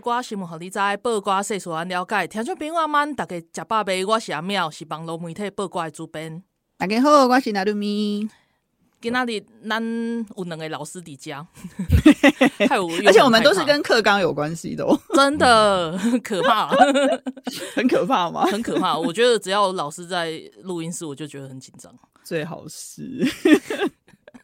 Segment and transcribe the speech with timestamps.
[0.00, 2.26] 拜暗头啊，报挂新闻，互你知；报挂世事，安了解。
[2.26, 4.04] 听众朋友们，大家食饱未？
[4.04, 6.42] 我是阿妙，是网络媒体报挂的主编。
[6.78, 8.26] 大家好，我是纳鲁咪。
[9.02, 9.82] 今仔日咱
[10.36, 11.46] 有两个老师伫家，
[12.68, 16.68] 而且我们都是跟课纲有关系的，哦，真的 可怕，
[17.74, 18.44] 很可怕吗？
[18.52, 18.96] 很可怕。
[18.98, 21.94] 我觉得只要老师在录音室，我就觉得很紧张。
[22.22, 23.26] 最好是，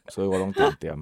[0.08, 0.94] 所以我拢点点。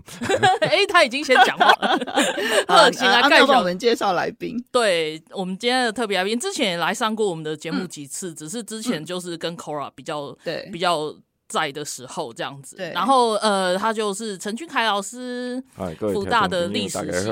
[0.60, 1.98] 哎、欸，他已经先讲话了。
[2.68, 4.56] 好，先来介绍我们介绍来宾。
[4.70, 11.14] 对我们今天的特别来宾，之前也来上过我们的节目几次，嗯，只是之前就是跟 Cora 比较对比较。
[11.54, 15.62] 在的时候这样子，然后呃，他就是陈俊凯老师，
[15.98, 17.30] 福大的历史系。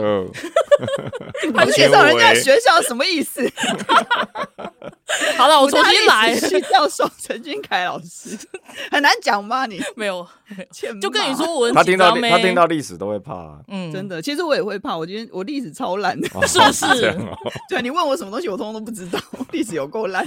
[1.53, 3.43] 他介绍人家学校什么意思？
[5.37, 6.35] 好了，我重新来。
[6.71, 8.39] 教授陈俊凯老师
[8.91, 9.67] 很难讲吗？
[9.67, 10.27] 你没有，
[11.01, 14.23] 就跟你说我他听到他听到历史都会怕，啊，嗯，真的。
[14.23, 16.81] 其实我也会怕，我今天我历史超烂是不是？
[17.09, 17.37] 哦，
[17.69, 19.19] 对，你问我什么东西，我通通都不知道，
[19.51, 20.27] 历史有够烂。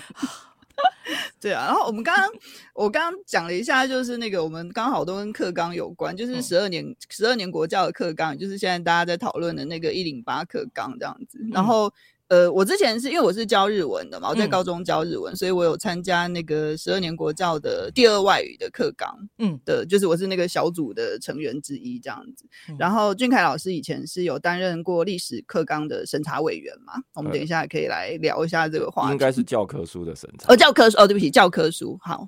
[1.42, 2.30] 对啊，然后我们刚刚
[2.74, 11.94] 我刚刚讲了一下，就是那个我们刚好都跟课纲有关，就是十二年十二年国教的课纲，就是现在大家在讨论的那个一零八课纲这样子，然后。
[12.28, 22.46] 呃，我之前是因为我是教日文的嘛，我在高中教日文，嗯、所以我有参加那个十二年国教的第二外语的课纲，嗯，的，就是我是那个小组的成员之一这样子。
[22.70, 29.12] 嗯、然后俊凯老师以前是有担任过历史课纲的审查委员嘛，我们等一下可以来聊一下这个话题。
[29.12, 32.28] 应该是教科书的审查，哦，教科书，哦，对不起，教科书，好，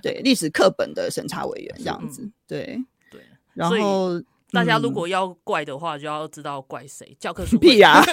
[0.00, 3.20] 对，历史课本的审查委员这样子，嗯、对对。
[3.52, 4.18] 然后
[4.52, 8.04] 大家如果要怪的话，就要知道怪谁，教科书 屁呀、啊。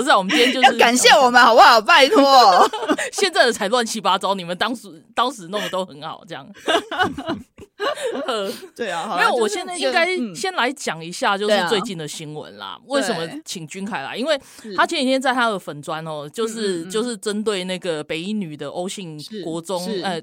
[0.00, 1.80] 不是、啊，我们今天就是要感谢我们，好不好？
[1.80, 2.70] 拜托，
[3.12, 6.48] 现在的才乱七八糟，你们当时当时弄的都很好，这样。
[8.74, 12.78] 对啊，没有，我现在应该先来讲一下，就是最近的新闻啦。
[12.86, 14.16] 为什么请君凯来？
[14.16, 14.38] 因为
[14.76, 20.20] 他前几天在他的粉专哦，就是就是针对那个北一女的欧姓国中，呃，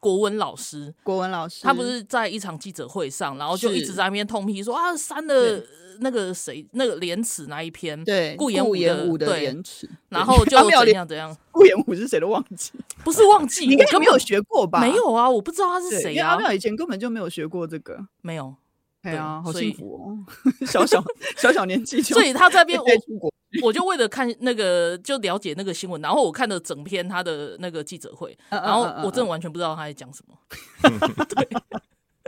[0.00, 5.62] 国文老师，国文老师，他不是在一场记者会上，然后就一直在那边痛批说啊，删了。
[6.00, 12.72] 那个谁，那个廉耻那一篇，对，顾炎武的廉耻，然后就 怎样怎样，顾炎武是谁都忘记，
[13.04, 14.80] 不是忘记，你应该没有学过吧？
[14.80, 16.30] 没有啊，我不知道他是谁啊。
[16.30, 18.54] 阿妙以前根本就没有学过这个，没有。
[19.00, 21.02] 对啊，好幸福哦，小小
[21.36, 23.32] 小小年纪，所以他这边我
[23.62, 30.36] 我就为了看那个，就了解那个新闻，然后我看了整篇他的那个记者会，然后我真的完全不知道他在讲什么。
[31.30, 31.48] 对。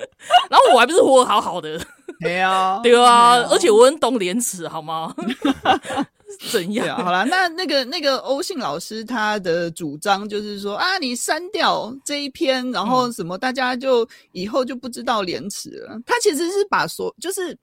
[0.48, 1.78] 然后我还不是活得好好的，
[2.20, 5.14] 对啊，对啊，而且我很懂廉耻，好吗？
[6.53, 6.97] 怎样？
[7.04, 15.98] 好了，那那个那个欧信老师他的主张就是说啊，你删掉这一篇，然后什么，大家就以后就不知道廉耻了。
[16.06, 17.56] 他其实是把所，就是。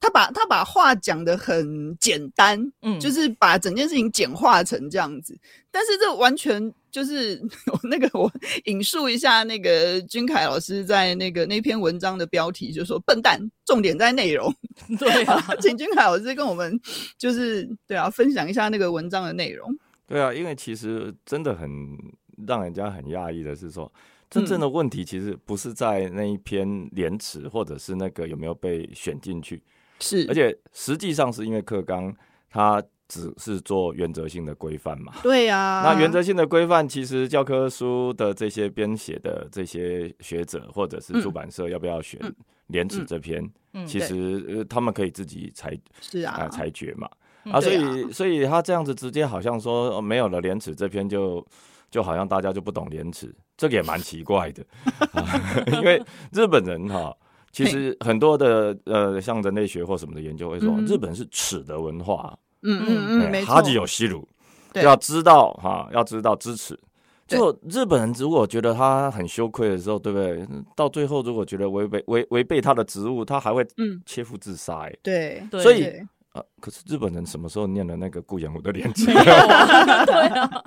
[0.00, 5.38] 他把他把话讲的很简单，嗯，就是把整件事情简化成这样子。
[5.70, 7.40] 但是这完全就是
[7.90, 8.30] 那个，我
[8.64, 14.54] 引述一下那个君凯老师在那个那篇文章的标题，就是说“笨蛋”，重点在内容。
[14.98, 16.80] 对啊， 请君凯老师跟我们
[17.18, 19.68] 就是对啊，分享一下那个文章的内容。
[20.06, 21.70] 对啊，因为其实真的很
[22.46, 23.92] 让人家很讶异的是说，
[24.30, 29.62] 真正的问题其实不是在那一篇廉耻，或者是那个有没有被选进去。
[30.00, 32.14] 是，而且实际上是因为课纲
[32.50, 35.12] 它只是做原则性的规范嘛。
[35.22, 42.20] 对呀、啊，那原则性的规范，其实教科书的这些编写的这些学者或者是出版社要不要选
[42.66, 43.42] 廉耻这篇，
[43.72, 47.08] 嗯嗯、其实他们可以自己裁是啊、呃、裁决嘛。
[47.50, 51.46] 啊，所以所以他这样子直接好像说没有了廉耻这篇就，就
[51.90, 54.62] 就好像大家就不懂廉耻，这个也蛮奇怪的。
[55.72, 56.02] 因为
[56.32, 57.16] 日本人哈。
[57.64, 62.38] 其实很多的呃，像人类学或什么的研究会说，日本是耻的文化。
[62.62, 63.54] 嗯嗯嗯，没错。
[63.54, 64.28] 哈吉有西鲁，
[64.74, 66.78] 要知道哈，要知道知耻。
[67.26, 70.46] 就日本人如果觉得他很羞愧的时候，对不对？
[70.76, 73.66] 到最后如果觉得违背违违背他的职务，他还会
[74.06, 74.82] 切腹自杀。
[74.82, 75.84] 哎，对，所以
[76.32, 79.06] 啊，可是日本人什么时候念了那个顾炎武的廉耻？
[80.06, 80.62] 对啊。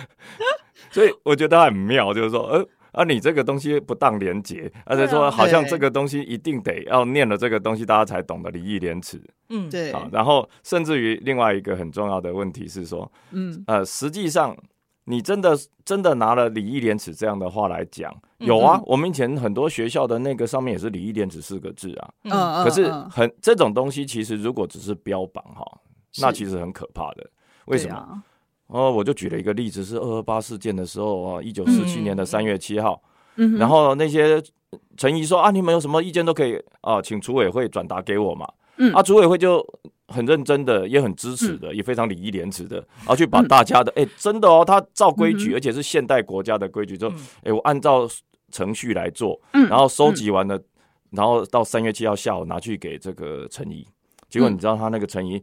[0.90, 2.66] 所以我觉得他很妙，就是说，呃。
[2.98, 9.22] 啊，你这个东西不当廉洁，而且说好像这个东西一定得要念了这个东西，大家才懂得礼义廉耻。
[9.50, 9.92] 嗯，对。
[9.92, 14.56] 啊，然后甚至于另外一个很重要的问题是说，嗯，呃，实际上
[15.04, 22.10] 你真的真的拿了礼义廉耻这样的话来讲，有啊，我们以前很多学校的那个上面也是礼义廉耻四个字啊。
[22.24, 25.64] 嗯，可是很这种东西其实如果只是标榜哈，
[26.20, 27.30] 那其实很可怕的。
[27.66, 28.22] 为什么？
[28.68, 33.02] 哦，我就举了一个例子，是二二八事件的时候啊，一九四七年的三月七号，
[33.36, 34.42] 嗯，然后那些
[34.96, 39.66] 陈怡说啊，你们有什么意见都可以啊，请组委会转达给我嘛，嗯，啊，组委会就
[40.08, 47.10] 很认真的，也很支持的，也非常礼义廉耻的，然后去把大家的，哎，真的哦，他照规矩，而且是现代国家的规矩，就，
[47.42, 48.06] 哎，我按照
[48.52, 50.60] 程序来做，然后收集完了，
[51.10, 53.86] 然后到三月七号下午拿去给这个陈怡，
[54.28, 55.42] 结果你知道他那个陈仪，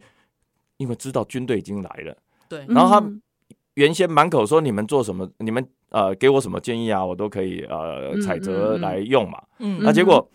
[0.77, 2.16] 因为知道军队已经来了。
[2.47, 3.06] 对，然后他
[3.75, 9.42] 原先满口说，你们做什么，你们呃给我什么建议啊，我都可以呃采择来用嘛。
[9.59, 10.30] 嗯，那结果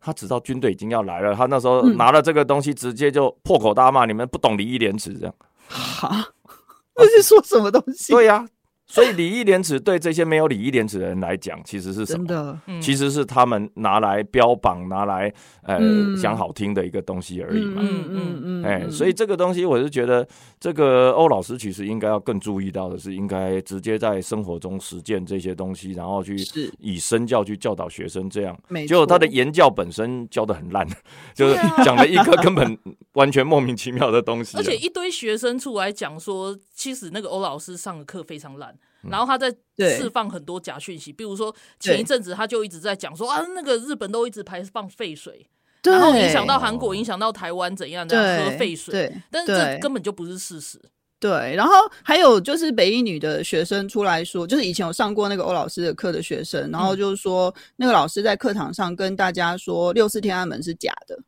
[0.00, 5.34] 他知道军队已经要来了，他那时候拿了这个东西，直接就破口大骂，你们不懂礼义廉耻这样。
[5.68, 6.28] 哈，
[6.96, 8.12] 那是说什么东西？
[8.12, 8.46] 对呀。
[8.92, 12.26] 所以礼义廉耻对这些没有礼义廉耻的人来讲，其实是什么？
[12.26, 15.80] 真的，其实是他们拿来标榜、拿来呃
[16.20, 17.80] 讲好听的一个东西而已嘛。
[17.82, 18.62] 嗯嗯嗯。
[18.62, 20.28] 哎，所以这个东西，我是觉得
[20.60, 26.36] 这个欧老师其实应该要更注意到的是，应该直接在生活中实践这些东西，然后去
[26.78, 28.28] 以身教去教导学生。
[28.28, 28.54] 这样，
[28.86, 30.86] 结果他的言教本身教的很烂，
[31.34, 32.78] 就是讲了一个根本
[33.14, 34.58] 完全莫名其妙的东西。
[34.58, 38.76] 而且一堆学生出来讲说，其实那个欧老师上的课非常烂。
[39.08, 45.44] 然后他在释放很多假讯息，比如说前一阵子他就一直在讲说啊，那个日本都一直排放废水，
[45.82, 50.80] 然后影响到韩国，影响到台湾怎样的喝废水，对，但是这根本就不是事实。
[51.18, 61.18] 对，然后还有就是北一女的学生出来说，就是以前有上过那个欧老师的课的学生，然后就是说那个老师在课堂上跟大家说六四天安门是假的。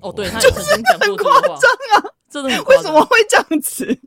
[0.00, 3.98] 哦，对， 他曾经讲过这个话，真的啊，真的很为什么会这样子？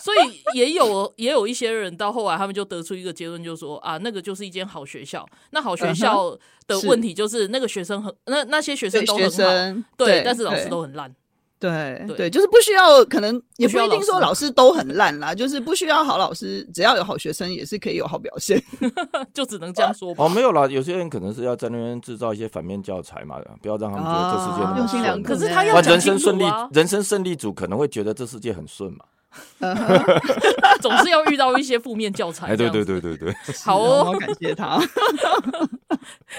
[0.00, 5.28] 所以也有也有一些人到后来，他们就得出一个结论，就是说啊，那个就是一间好学校。
[5.50, 6.36] 那好学校
[6.66, 11.14] 的问题就是那个学生很那那些学生都很好，对，但是老师都很烂。
[11.60, 18.62] 对对，就是不需要，可能也不一定说老师都很烂啦，就是不需要好老师，只要有好学生也是可以有好表现，
[19.34, 20.24] 就只能这样说吧。
[20.24, 25.22] 哦，没有啦，有些人可能是要在那边制造一些反面教材嘛，不要让他们觉得这世界那么顺。
[25.24, 29.04] 可是他要人生顺利，人生胜利组可能会觉得这世界很顺嘛。
[30.80, 32.48] 总是要遇到一些负面教材。
[32.48, 33.34] 哎，对对对对对，
[33.64, 34.78] 好哦，感谢他。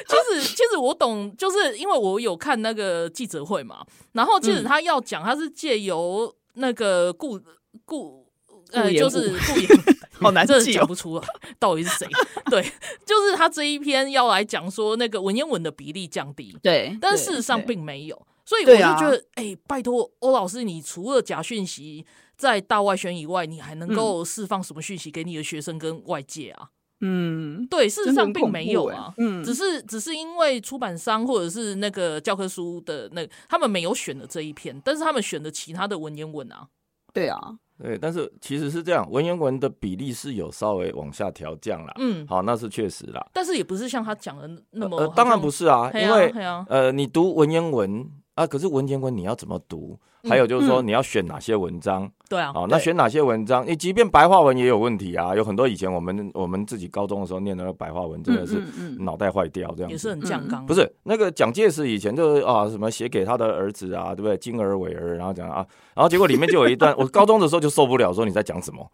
[0.07, 7.39] 其实其实我懂，就是因为我有看那个记者会嘛，然后其实他要讲，他是借由那个顾
[7.85, 8.25] 顾
[8.71, 9.67] 呃，就是顾影，
[10.19, 11.27] 好难记，讲不出来
[11.59, 12.07] 到底是谁。
[12.49, 12.61] 对，
[13.05, 18.25] 就是他这一篇要来讲说那个文言文的比例降低，对，但事实上并没有。
[18.45, 22.05] 所以我就觉得，哎，拜托欧老师，你除了假讯息。
[22.39, 26.69] 在大外宣以外，你还能够释放什么讯息给你的学生跟外界啊？
[27.01, 36.69] 嗯，对，事实上并没有啊，嗯，只是只是因为出版商或者是那个教科书的那个，他们没有选的这一篇，但是他们选的其他的文言文啊。
[37.11, 37.37] 对啊，
[37.77, 41.93] 对，但是其实是这样，文言文的比例是有稍微往下调降啦。
[41.97, 46.31] 嗯，好，那是确实啦，但是也不是像他讲的那么，呃，当然不是啊，因为
[46.69, 48.09] 呃，你读文言文。
[48.39, 48.47] 啊！
[48.47, 49.99] 可是文言文你要怎么读？
[50.23, 52.09] 还有就是说你要选哪些文章？
[52.29, 53.67] 对啊，好，那选哪些文章？
[53.67, 58.61] 你即便白话文也有问题啊，有很多以前我们我们自己高中的时候念的那个白话文，真的是
[58.99, 59.91] 脑袋坏掉这样。
[59.91, 60.65] 也是很讲纲。
[60.65, 64.37] 不是那个蒋介石以前就是啊，什么写给他的儿子啊，对不对？
[64.37, 68.89] 金儿伟儿，然后讲啊，然后结果里面就有一段， 我高中的时候就受不了，说你在讲什么？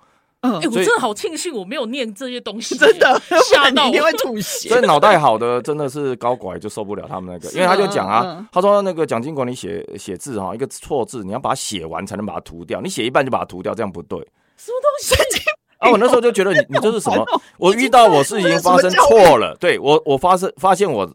[0.61, 4.69] 哎，我真的好庆幸我没有念这些东西， 真的 吓到，一定会吐血。
[4.69, 14.19] 所以脑袋好的真的是高拐就受不了他们那个，因为他就讲啊，他说那个蒋经国，你写写字哈，一个错字你要把它写完才能把它涂掉，你写一半就把它涂掉，这样不对。
[14.57, 15.41] 什么东西？
[15.79, 17.25] 啊，我那时候就觉得你你这是什么？
[17.57, 21.05] 我遇到我事情发生错了，对我我发生发现我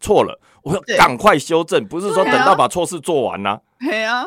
[0.00, 3.58] 错了，我要赶快修正，不是说等到把错事做完呢。
[3.80, 4.26] 对啊。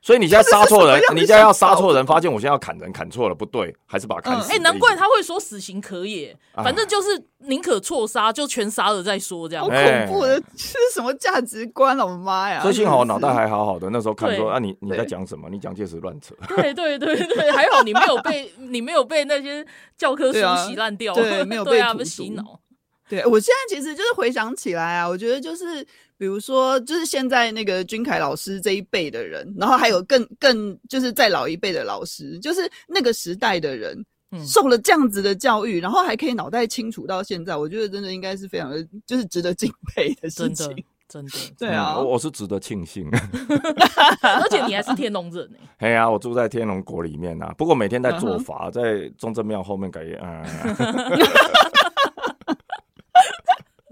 [0.00, 4.52] 所以你现在杀错人， 你现在要杀错人，发现我现在要砍人，砍错了，不对，还是把他砍死。
[4.52, 9.64] 哎，难怪他会说死刑可以，反正就是宁可错杀，就全杀了再说，这样。
[9.64, 11.98] 好恐怖的，这是什么价值观？
[11.98, 12.62] 我的妈呀！
[12.62, 15.48] 所以幸好我脑袋还好好的，那时候看说啊，你你在讲什么？
[15.50, 16.34] 你蒋介石乱扯。
[16.48, 22.60] 对对对对， 还好你没有被你没有被那些教科书洗烂掉，对，没有被 他们洗脑。
[23.08, 25.84] 对，我现在其实就是回想起来啊，我觉得就是
[26.18, 34.04] 比如说，就是现在那个君凯老师这一辈的人，然后还有更更就是再老一辈的老师，就是那个时代的人，
[34.44, 40.84] 受了这样子的教育，然后还可以脑袋清楚到现在，我觉得真的应该是非常的，就是值得敬佩的事情。
[41.08, 43.08] 真的， 对啊，我我是值得庆幸，
[44.20, 45.56] 而且你还是天龙人呢。
[45.78, 50.44] 哎呀，我住在天龙国里面啊，不过每天在做法，在中正庙后面改业，嗯，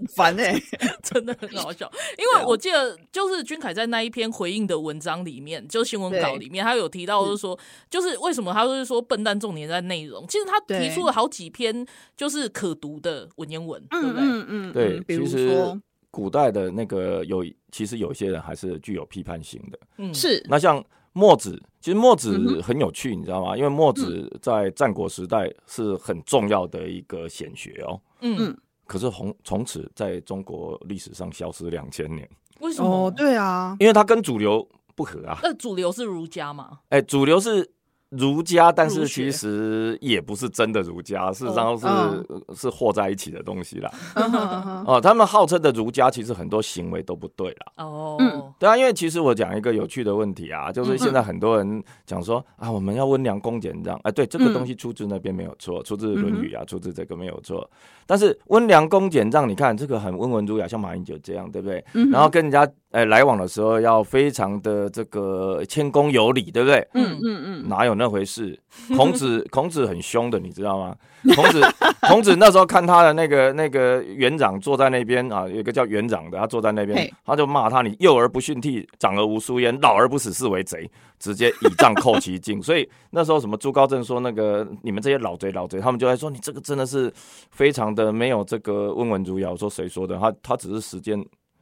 [0.07, 0.53] 烦哎，
[1.03, 1.91] 真的很好笑。
[2.17, 7.57] 因为我记得，就是君凯在那一篇回应的文章里面，就新闻稿里面，他有提到，就是说，
[7.89, 10.25] 就是为什么他就是说笨蛋重点在内容。
[10.27, 11.85] 其实他提出了好几篇，
[12.15, 14.21] 就是可读的文言文，对不对？
[14.21, 15.79] 嗯嗯，对，比如说。
[16.09, 19.79] 古代的那个有，其实有些人还是具有批判性的。
[19.97, 20.43] 嗯，是。
[20.49, 20.83] 那像
[21.13, 23.55] 墨子，其实墨子很有趣，你知道吗？
[23.55, 28.01] 因为墨子在战国时代是很重要的一个显学哦。
[28.21, 28.57] 嗯。
[28.87, 32.27] 可是红从此在中国历史上消失两千年。
[32.61, 32.89] 为什么？
[32.89, 35.37] 哦，对啊，因为它跟主流不合啊。
[35.43, 36.79] 那主流是儒家吗？
[36.89, 37.69] 哎，主流是。
[38.09, 43.91] 儒家，但是其实也不是真的儒家，事实上是、哦、是和在一起的东西啦。
[44.15, 47.85] 哦， 哦，他们号称的儒家，其实很多行为都不对啦。
[47.85, 57.69] 哦，嗯，对啊，因为其实我讲一个有趣的问题啊，就是现在很多人讲说啊，我们要温良恭俭让，哎，对，这个东西出自那边没有错，出自《论语》啊，出自这个没有错。
[58.05, 61.83] 但是温良恭俭让，你看这个很温文儒雅，像马英九这样，对不对？
[62.11, 62.65] 然后跟人家。
[62.91, 66.87] 哎，来往的时候要非常的这个谦恭有礼，对不对？
[66.93, 68.57] 嗯嗯嗯，哪有那回事？
[68.95, 70.95] 孔子孔子很凶的，你知道吗？
[71.35, 71.61] 孔子
[72.07, 80.89] 孔子那时候看他的那个那个园长坐在那边啊，有一个叫园长的，他坐在那边，他就骂他：你幼而不训悌，长而无书焉，老而不死，是为贼。
[81.19, 82.61] 直接以杖扣其颈。
[82.63, 87.11] 所以那时候什么朱高正说那个你们这些老贼老贼，他们就在说你这个真的是
[87.49, 89.49] 非常的没有这个温文儒雅。
[89.49, 90.17] 我说谁说的？
[90.17, 91.19] 他他只是实践。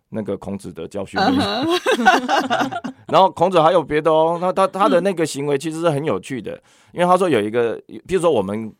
[0.09, 1.19] 那个孔子的教训，
[3.07, 6.61] 然后孔子还有别的哦，他他他的那个行为其实是很有趣的，
[6.93, 8.71] 因为他说有一个，比如说我们，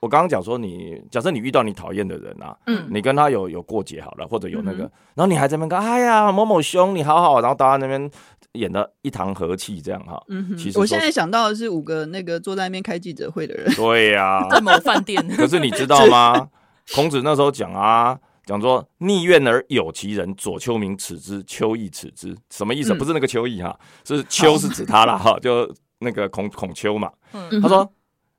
[0.00, 4.78] 我刚刚讲说你，假设你遇到你讨厌的人啊，嗯，你跟他有有过节好了，或者有那个，
[5.14, 8.10] 然后你还在那边说，哎呀某某兄你好好，然后大家那边
[8.52, 16.48] 演的一堂和气这样哈，嗯，其实我现在想到的是五个那个坐在那边开记者会的人，对呀，在某饭店，可是你知道吗？
[16.94, 18.18] 孔子那时候讲啊。
[18.44, 22.92] 讲说逆愿而有其人，左丘明耻之，丘亦耻之，什么意思？
[22.92, 27.10] 嗯、不是那个丘亦哈，是丘是指他了哈，就那个孔孔丘嘛。
[27.32, 27.88] 嗯、他说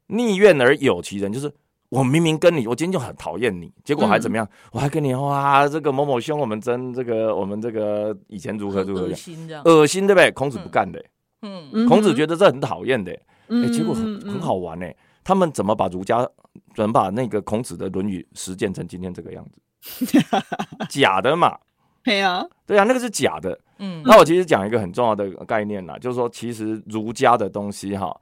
[0.07, 1.51] 逆愿而有其人，就是
[1.89, 4.45] 我明明跟你，我今天就很讨厌你，结果还怎么样？
[4.45, 10.31] 嗯、我还跟你哇，这个某某兄，我们真这个，我们这个以前如何如何，恶心这样，恶心对不对？
[10.31, 11.09] 孔子不干的、欸，
[11.43, 14.97] 嗯，孔子觉得这很讨厌的、欸，哎、结果很很好玩呢、欸。
[15.23, 16.27] 他们怎么把儒家，
[16.75, 19.51] 怎么把那个孔子的《论语》实践成今天这个样子？
[20.89, 21.57] 假的嘛？
[22.03, 23.57] 对啊，对啊，那个是假的。
[23.79, 28.13] 嗯，那我其实讲一个很重要的概念啦，就是说，其实儒家的东西哈，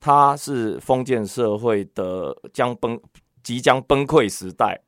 [0.00, 3.00] 它是封建社会的将崩、
[3.42, 4.80] 即将崩溃时代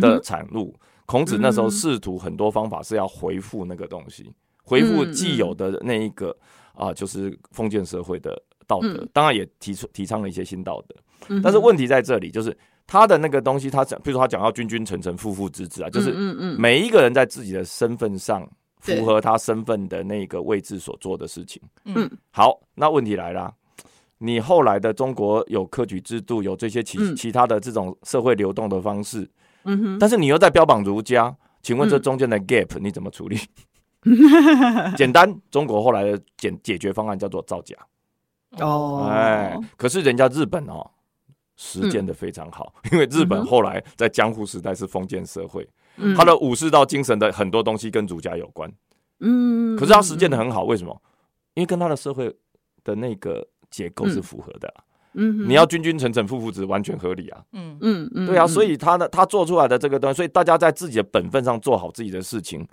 [0.00, 0.74] 的产物。
[1.06, 4.32] 孔子那时候试图很多方法是要回复那个东西，
[4.64, 6.36] 回复既有的那一个
[6.74, 9.06] 啊，就是封建社会的道德。
[9.12, 10.96] 当然也提出提倡了一些新道德，
[11.42, 12.56] 但是问题在这里就是。
[12.88, 16.10] 他的那个东西，他讲，比如说他讲要君君臣臣，父父子子啊，就是
[16.58, 18.48] 每一个人在自己的身份上
[18.80, 21.60] 符合他身份的那个位置所做的事情。
[21.84, 23.52] 嗯，好，那问题来了，
[24.16, 29.28] 你后来的中国有科举制度，有这些其其他的这种社会流动的方式，
[29.64, 33.36] 嗯哼，但是你又在标榜儒家，请问这中间的 gap 你怎么处理？
[34.96, 37.76] 简单，中国后来的解解决方案叫做造假。
[38.60, 40.90] 哦，哎，可是人家日本哦。
[41.58, 48.72] 实践的非常好，嗯、因为日本后来在江户时代是封建社会，嗯、他的武士道精神的很多东西跟儒家有关。
[49.20, 51.02] 嗯，可是他实践的很好，为什么？
[51.54, 52.34] 因为跟他的社会
[52.84, 54.84] 的那个结构是符合的、啊。
[55.14, 57.44] 嗯，你要君君臣臣父父子，完全合理啊。
[57.52, 62.64] 嗯嗯嗯，对啊，所以他的他做出来的这个东西，所以大家在自己的本分上做好自己的事情，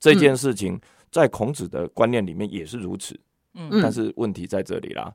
[0.00, 0.80] 这件事情
[1.12, 3.16] 在孔子的观念里面也是如此。
[3.54, 5.14] 嗯，但是问题在这里啦，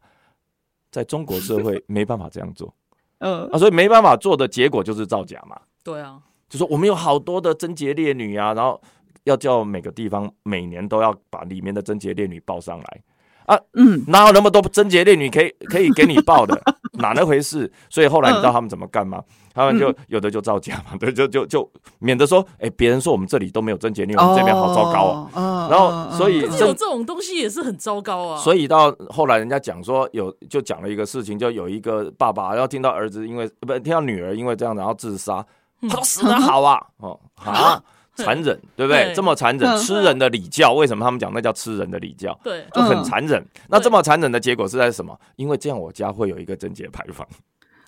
[0.89, 2.73] 在中国社会 没办法这样做。
[3.19, 3.47] 嗯。
[3.49, 5.59] 啊，所以没办法做的结果就是造假嘛。
[5.83, 6.19] 对啊，
[6.49, 8.81] 就说我们有好多的贞洁烈女啊，然后
[9.23, 13.01] 要叫每个地方每年都要把里面的贞洁烈女报上来
[13.47, 13.59] 啊。
[13.73, 16.55] 嗯，哪有那么多贞洁烈女可以可以给你报的？
[16.99, 17.71] 哪那回事？
[17.89, 19.21] 所以后来你知道他们怎么干吗？
[19.53, 25.67] 他们就有的就造假嘛， 对，就就就免得说，哎，别人说我们这里都没有贞洁烈女，我们这边好糟糕啊。
[25.69, 28.37] 然后所以有这种东西也是很糟糕啊。
[28.37, 35.43] 所以到后来人家讲说有就讲了一个事情，就有一个爸爸然后听到儿子因为不听到女儿因为这样然后自杀，
[35.81, 37.81] 他说死得好啊，哦啊，
[38.25, 39.13] 残忍对不对？
[39.13, 42.37] 这么残忍，吃人的礼教，为什么他们讲那叫吃人的礼教？
[42.43, 43.45] 对，就很残忍。
[43.69, 45.17] 那这么残忍的结果是在什么？
[45.35, 47.27] 因为这样我家会有一个贞节牌坊。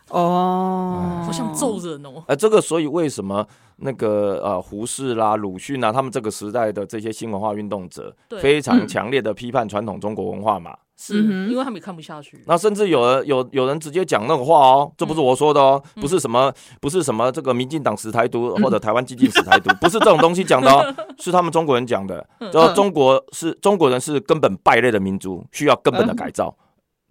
[0.10, 2.24] 哦，好像揍人哦。
[2.28, 3.46] 呃，这个所以为什么
[3.78, 10.76] 那个呃胡适啦、鲁迅啊，他们这个时代的这些新文化运动者，非常强烈的批判传统中国文化嘛？
[11.02, 12.44] 是因为他们也看不下去。
[12.46, 26.54] 那甚至有人有有人直接讲那种话哦，这不是我说的哦，不是什么不是什么这个民进党死台独或者台湾激进死台独， 不是这种东西讲的哦，是他们中国人讲的，然后中国是中国人是根本败类的民族，需要根本的改造。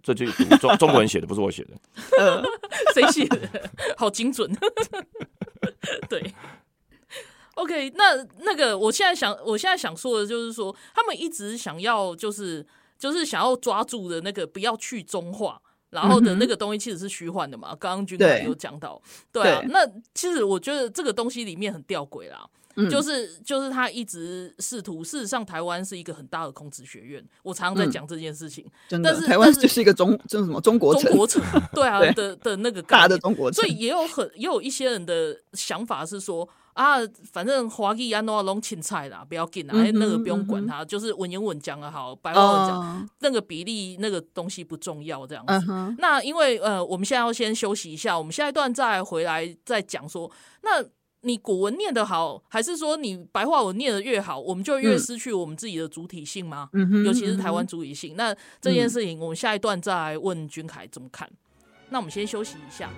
[0.01, 0.25] 这句
[0.61, 1.71] 中中国人写的，不是我写的。
[2.17, 2.41] 呃，
[2.93, 3.37] 谁写的？
[3.97, 4.49] 好精准。
[6.07, 6.33] 对。
[7.55, 12.65] OK，那那个，我现在想，我现在想说的就是说，他们一直想要，就是
[12.99, 17.69] 就是想要抓住的那个，不要去中化，然后的那个东西其实是虚幻的嘛。
[17.79, 19.01] 刚刚军哥有讲到，
[19.31, 19.61] 对，对啊。
[19.69, 22.47] 那其实我觉得这个东西里面很吊诡啦。
[22.89, 28.65] 就是就是他一直试图，事实上台湾是一个很大的孔子学院，我常常在讲这件事情。
[28.87, 33.61] 真的，但是台湾就是一个中，就是什么中国中国城， 对啊的的那个大的中国城。
[33.61, 36.47] 所以也有很也有一些人的想法是说
[36.81, 36.97] 啊，
[37.31, 45.95] 反正华裔安诺拢青菜啦，不要紧啦，哎，那个不用管他，就是文言文讲的好，白话文讲那个比例那个东西不重要这样子。
[45.97, 50.31] 那因为呃，我们现在要先休息一下，我们下一段再回来再讲说
[50.61, 50.83] 那。
[51.23, 56.69] 你古文念得好，还是说你白话文念得越好，我们就越失去我们自己的主体性吗？
[56.71, 58.13] 嗯、尤其是台湾主体性。
[58.13, 61.29] 嗯、那这件事情，我们下一段再来问君凯怎么看。
[61.29, 62.89] 嗯、那我们先休息一下。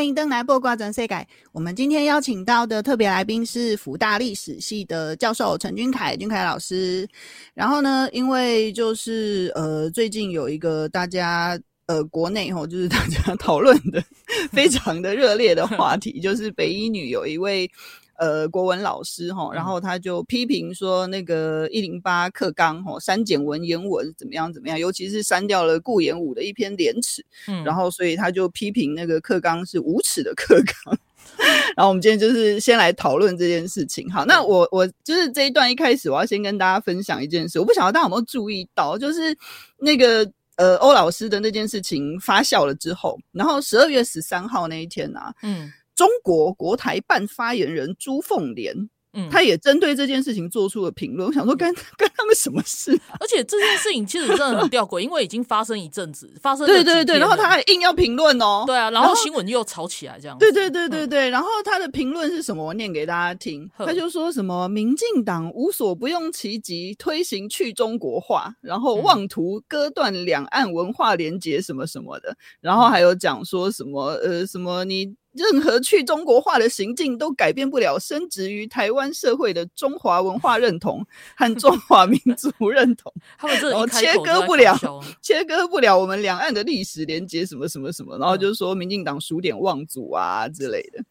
[0.00, 1.28] 欢迎登来播挂转世改。
[1.52, 7.06] 我们今天邀请到的特别来宾是福大历史系的教授陈君凯，君凯老师。
[7.52, 14.02] 然后呢，因为就是呃，最近有一个大家呃国内吼，就是大家讨论的
[14.50, 17.70] 非常的热烈的话题，就是北医女有一位。
[18.20, 30.98] 呃，国文老师哈，然后他就批评说，那个一零八课纲哈删减文言文怎么样怎么样，尤其是删掉了顾炎武的一篇《廉耻》，嗯，然后所以他就批评那个课纲是无耻的课纲。
[31.74, 34.06] 然后我们今天就是先来讨论这件事情。
[34.12, 39.34] 好，那我我就是这一段一开始我要先跟大家分享一件事，我不晓得大家有没有注意到，就是
[39.78, 45.72] 那个呃欧老师的那件事情发酵了之后，然后十二月十三号那一天啊，嗯。
[46.00, 48.88] 中国国台办发言人朱凤莲。
[49.12, 51.28] 嗯，他也针对这件事情做出了评论。
[51.28, 53.18] 我想说，干 干他们什么事啊？
[53.18, 58.62] 而且这件事情其实真的很吊诡，因为已经发生一阵子， 发生对对对，然后他还硬要评论哦。
[58.68, 60.38] 对啊，然后新闻又吵起来这样。
[60.38, 62.64] 对对对对对，然后他的评论是什么？
[62.64, 63.68] 我念给大家听。
[63.76, 72.36] 他就说什么：民进党无所不用其极推行去中国化，然后妄图割断两岸文化连结什么什么的。
[72.60, 75.16] 然后还有讲说什么呃什么你。
[75.32, 84.76] 任何去中国化的行径都改变不了深植于台湾社会的中华文化认同和中华民族认同， 他们这切割不了，
[85.22, 91.02] 切割不了我们两岸的历史连接什么什么什么，然后就是说民进党数典忘祖啊之类的。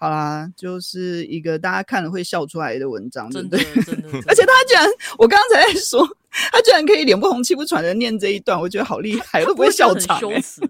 [0.00, 3.60] 好啦，就是一个大家看了会笑出来的文章，对不对？
[4.28, 10.60] 而且他居然，我刚刚才在说，他居然可以脸不红气不喘的念这一段，我觉得好厉害，都不会笑场，羞耻，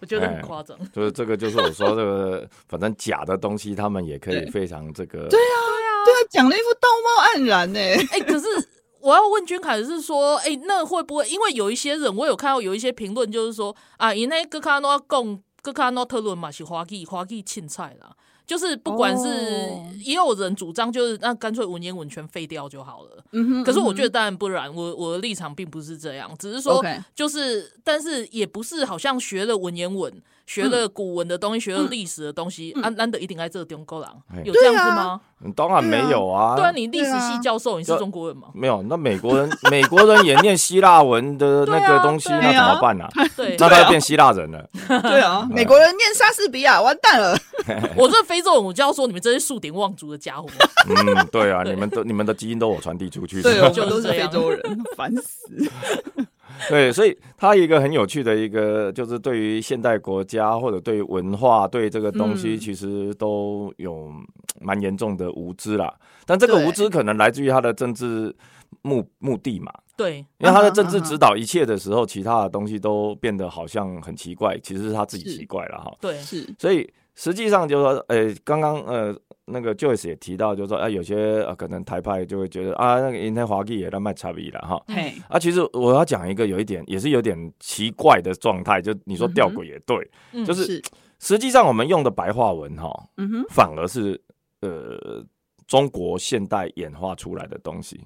[0.00, 0.76] 我觉得很夸张。
[0.92, 5.28] 就是这个，就是我说这个，反正假的东西，他们也可以非常这个。
[5.28, 5.56] 对啊，
[6.04, 7.80] 对啊，讲了一副道貌岸然呢。
[8.10, 8.46] 哎，可是
[9.00, 18.10] 我要问君凯的是说，哎，那会不会因为有一些人，我有看到有一些评论，就是说啊，因那个卡诺贡各卡诺特伦嘛，是花季花季青菜啦。
[18.46, 19.68] 就是不管是
[20.04, 23.24] 也有人主张，就是那干脆文言文全废掉就好了。
[23.32, 23.64] 嗯哼。
[23.64, 26.82] 可是我觉得当然不然，我我的立场并不是这样，只是说
[27.14, 30.22] 就是，但是也不是好像学了文言文。
[30.46, 35.20] 学了古文的东西，学了历史的东西，安安得一定爱这个中国人，有这样子吗？
[35.54, 36.54] 当然没有啊。
[36.56, 38.48] 对啊，你历史系教授，你是中国人吗？
[38.54, 43.06] 没有，那美国人， 美国人也念希腊文的那个东西，那怎么办呢？
[43.36, 44.66] 对， 那他就变希腊人了。
[45.02, 47.36] 对啊， 美国人念莎士比亚，完蛋了。
[47.96, 50.48] 我这非洲人，我就要说你们这些数典忘祖的家伙。
[50.88, 54.62] 嗯，对啊，你们的你们的基因都我传递出去，对，就都是非洲人，
[54.96, 55.50] 烦死。
[56.68, 64.10] 对，所以他一个很有趣的一个，就是对于现代国家或者对于文化对这个东西，其实都有
[64.60, 65.92] 蛮严重的无知啦。
[66.24, 68.34] 但这个无知可能来自于他的政治
[68.82, 69.72] 目目的嘛。
[69.96, 75.96] 对，因为他的政治指导一切的时候，其他的东西都变得好像很奇怪，其实是他自己奇怪了哈。
[76.00, 76.46] 对，是。
[76.58, 79.16] 所以实际上就是说，呃，刚刚呃。
[79.48, 84.82] 那个 Joyce 也提到，就是说，啊，有些呃，可能台派就会觉得啊，那个因台华裔也在卖差别了哈。
[84.92, 90.82] 嘿啊，其实我要讲一个有一点，也是有点奇怪的状态，就你说吊诡也对，嗯、就是
[91.20, 94.20] 实际上我们用的白话文哈，嗯哼，反而是
[94.62, 95.24] 呃
[95.68, 98.04] 中国现代演化出来的东西，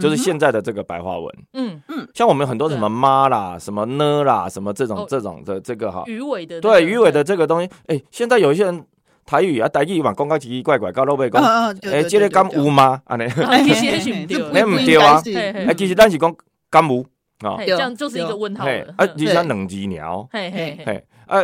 [0.00, 1.82] 就是现在的这个白话文，嗯。
[1.88, 8.84] 嗯，像我们很多什么妈啦、什么呢啦、什么这种、哦、这种的这个哈，鱼尾的、那个、对鱼尾的这个东西，哎、欸，现在有一些人。
[9.26, 11.42] 台语啊，台语嘛，讲到奇奇怪怪，到老尾讲，
[11.90, 13.00] 哎，这个敢有吗？
[13.08, 13.26] 安尼，
[13.64, 15.22] 其实是 唔对，你唔对啊？
[15.66, 16.36] 哎，其实咱是讲
[16.68, 17.00] 敢有
[17.38, 18.66] 啊，这样就是一个问号。
[18.98, 21.42] 啊，你像两只鸟，嘿嘿嘿，啊，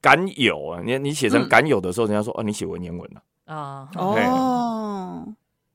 [0.00, 0.82] 敢有啊？
[0.84, 3.88] 你你写成敢有的时候，人家说哦，你写文言文了啊。
[3.94, 5.24] 哦，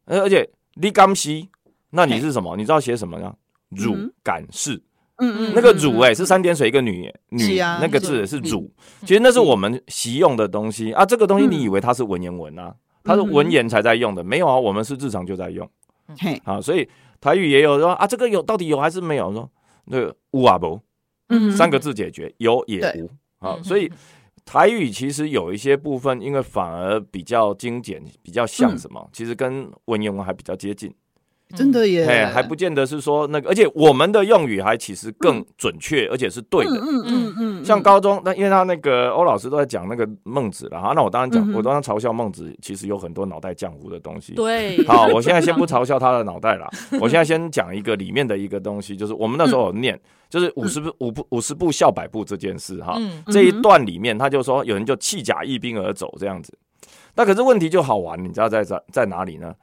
[0.07, 1.29] 而且你敢是，
[1.91, 2.57] 那你是什么？
[2.57, 3.31] 你知道写什么呢？
[3.69, 4.81] 汝敢是。
[5.23, 11.05] 嗯嗯，那个汝哎是三点水一个女女那个字是汝，其实那是我们习用的东西啊。
[11.05, 12.75] 这个东西你以为它是文言文啊？
[13.03, 15.69] 它是文言才在用的，没有啊，我们是日常就在用。
[16.43, 19.31] 好，所以台语也有说啊，这个有到底有还是没有？
[19.31, 19.47] 说
[19.85, 20.79] 那个无啊不，
[21.55, 23.09] 三个字解决，有也无。
[23.37, 23.91] 好，所以
[24.43, 29.07] 台语其实有一些部分，因为反而比较精简，比较像什么？
[29.13, 30.91] 其实跟文言文还比较接近。
[31.55, 36.71] 真的耶，哎，还不见得是说那个，而且我们的用语还其实更准确，而且是对的。
[36.71, 44.33] 嗯嗯嗯，像高中，那因为他那个欧老师都在讲那个孟子了哈，那我当然讲，我当然嘲笑孟子，其实有很多脑袋浆糊的东西。
[44.33, 52.97] 对，好，我现在先不嘲笑他的脑袋了，我现在先讲一个里面的一个东西，就是我们那时候有念，就是五十步五步五十步笑百步这件事哈。
[53.27, 56.57] 这一段里面，他就说有人就弃甲一兵而走这样子，
[57.15, 59.53] 那可是问题就好玩，你知道在在在哪里呢？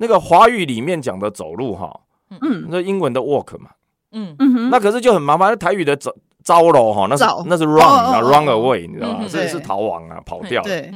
[0.00, 2.00] 那个华语里面讲的走路哈，
[2.40, 3.70] 嗯，那英文的 walk 嘛，
[4.12, 4.36] 嗯。
[4.38, 5.50] 嗯，那可是就很麻烦。
[5.50, 9.24] 那台语的走招喽哈，那是那是 run 啊，run away，你知道吧？
[9.28, 10.62] 这是逃亡啊，跑掉。
[10.62, 10.92] 对，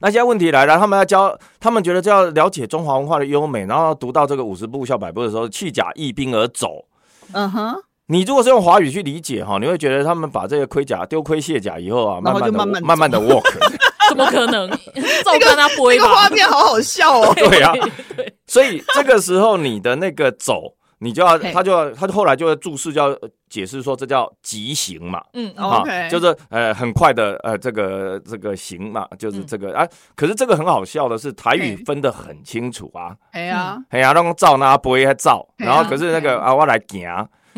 [0.00, 6.86] 那现在问题来了，他们要教，他们觉得就要了解中华文化的优美，然后读到这个五十步笑百步的时候，弃甲易兵而走。
[7.32, 13.44] 嗯哼，你如果是用华语去理解哈，你会觉得他们把这个盔甲丢盔卸甲以后啊，慢慢的慢慢的 walk。
[14.26, 14.70] 怎么可能？
[15.24, 17.32] 照看他播一个画面好好笑哦。
[17.36, 17.72] 对啊，
[18.46, 23.16] 所以这个时候你的那个走，你就要他就要他后来就会注释，就要
[23.48, 25.22] 解释说这叫急行嘛。
[25.34, 29.86] 嗯，OK，就是呃很快的呃这个这个行嘛，就是这个啊。
[30.14, 33.14] 可是这个很好笑的是台语分得很清楚啊。
[33.32, 37.08] 哎呀，哎呀，那种照那不会还照，然后可是那个啊我来行，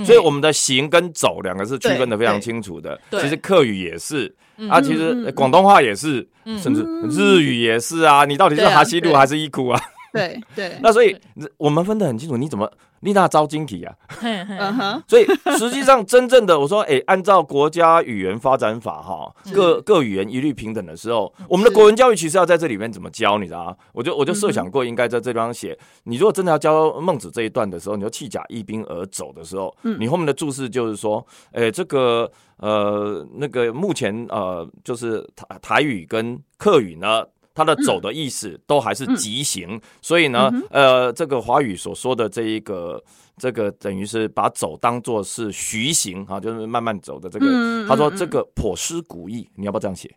[0.05, 2.99] 所以我们的行跟走两个是区分的非常清楚的。
[3.11, 4.35] 其实客语也是。
[4.69, 6.27] 啊，其实广东话也是，
[6.59, 8.25] 甚至日语也是啊。
[8.25, 9.81] 你到底是哈西路还是伊库啊？
[10.13, 10.79] 对对。
[10.83, 11.17] 那所以
[11.57, 12.37] 我们分得很清楚。
[12.37, 12.71] 你怎么
[13.01, 13.95] 丽娜招晶体啊？
[14.23, 15.03] 嗯哼。
[15.09, 15.27] 所以
[15.59, 23.39] 实际上真正的我说，哎，按照国家语言发展法哈，各各语言一律平等的时候，我们的国文教育其实要在这里面怎么教？
[23.39, 23.77] 你知道吗？
[23.93, 25.77] 我就我就设想过，应该在这地方写。
[26.05, 32.31] 你如果真的要教孟子这一段的时候，你就弃甲一兵而走的时候，你后面的注释就是说，哎，这个。
[32.59, 43.03] 呃，那个目前呃，就是台台语跟客语呢，它的走的意思都还是急行，嗯、所以呢，嗯、呃，这个华语所说的这一个
[43.37, 47.47] 这个等于是把走当做是徐行啊，就是慢慢走的这个。
[47.49, 50.15] 嗯、他说这个颇失古意，你要不要这样写？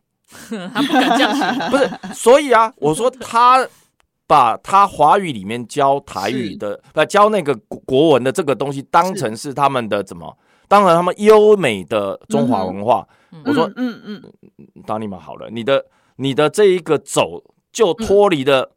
[0.73, 3.67] 他不敢这样写，不是，所以啊，我说他
[4.27, 10.35] 把他华语里面教台语的，教那个国文的这个东西当成是他们的怎么？
[10.67, 13.07] 当然，他们优美的中华文化，
[13.45, 14.21] 我说，嗯嗯，
[14.87, 15.85] 当你们好了，你的
[16.17, 18.71] 你的这一个走就脱离了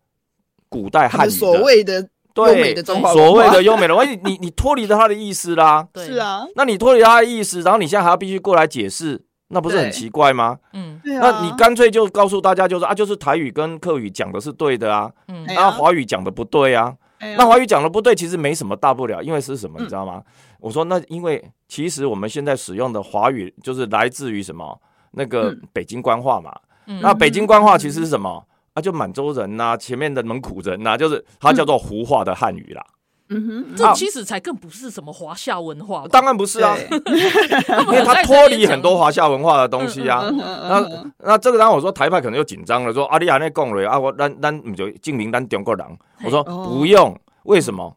[0.68, 10.58] 古代汉语所谓的对美的中华所谓的优美的，万 一你你脱离了他的意思啦，是啊，那你脱离他的意思，然后你现在还要必须过来解释，那不是很奇怪吗？
[10.72, 16.94] 嗯，那你干脆就告诉大家，就是啊，就是台语跟客语讲的是对的啊，嗯，那华语讲的不对啊。
[17.36, 20.22] 那华语讲的不对，其实没什么大不了，因为是什么，你知道吗？
[20.60, 24.80] 我说那因为其实我们现在使用的华语就是来自于什么？
[25.10, 26.54] 那个北京官话嘛。
[27.02, 28.44] 那北京官话其实是什么？
[28.74, 32.84] 啊，就满洲人呐，前面的蒙古人呐，就是它叫做胡话的汉语啦。
[33.30, 36.06] 嗯哼，这其实才更不是什么华夏文化。
[36.08, 40.22] 当然不是啊， 因为它脱离很多华夏文化的东西啊。
[40.32, 45.86] 那那这个当然我说台派可能又紧张了，说阿你安尼讲了啊，我咱咱你就证明咱中国人。
[46.24, 47.94] 我说不用，为什么？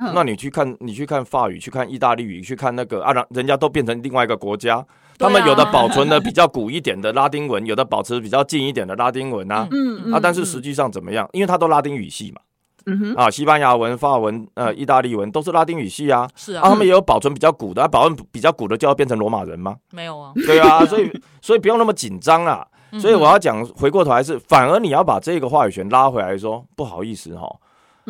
[0.00, 4.84] 嗯、那你去看，你去看法语，去看意大利语，去看那个啊，人家都变成另外一个国家，
[5.18, 9.68] 他们有的保存的比较古一点的拉丁文，有的保持比较近一点的拉丁文啊，
[10.12, 11.28] 啊，但是实际上怎么样？
[11.32, 12.40] 因为它都拉丁语系嘛，
[13.16, 19.76] 啊，西班牙文、法文、呃，意大利文都是拉丁语系啊，是啊，啊他们也有保存比较古的，啊、保存比较古的就要变成罗马人吗？
[19.90, 21.10] 没有啊，对啊， 所以
[21.42, 22.66] 所以不用那么紧张啊，
[23.00, 27.48] 所以我要讲，回过头来是，反而你要把这个话语权拉回来说，不好意思哈。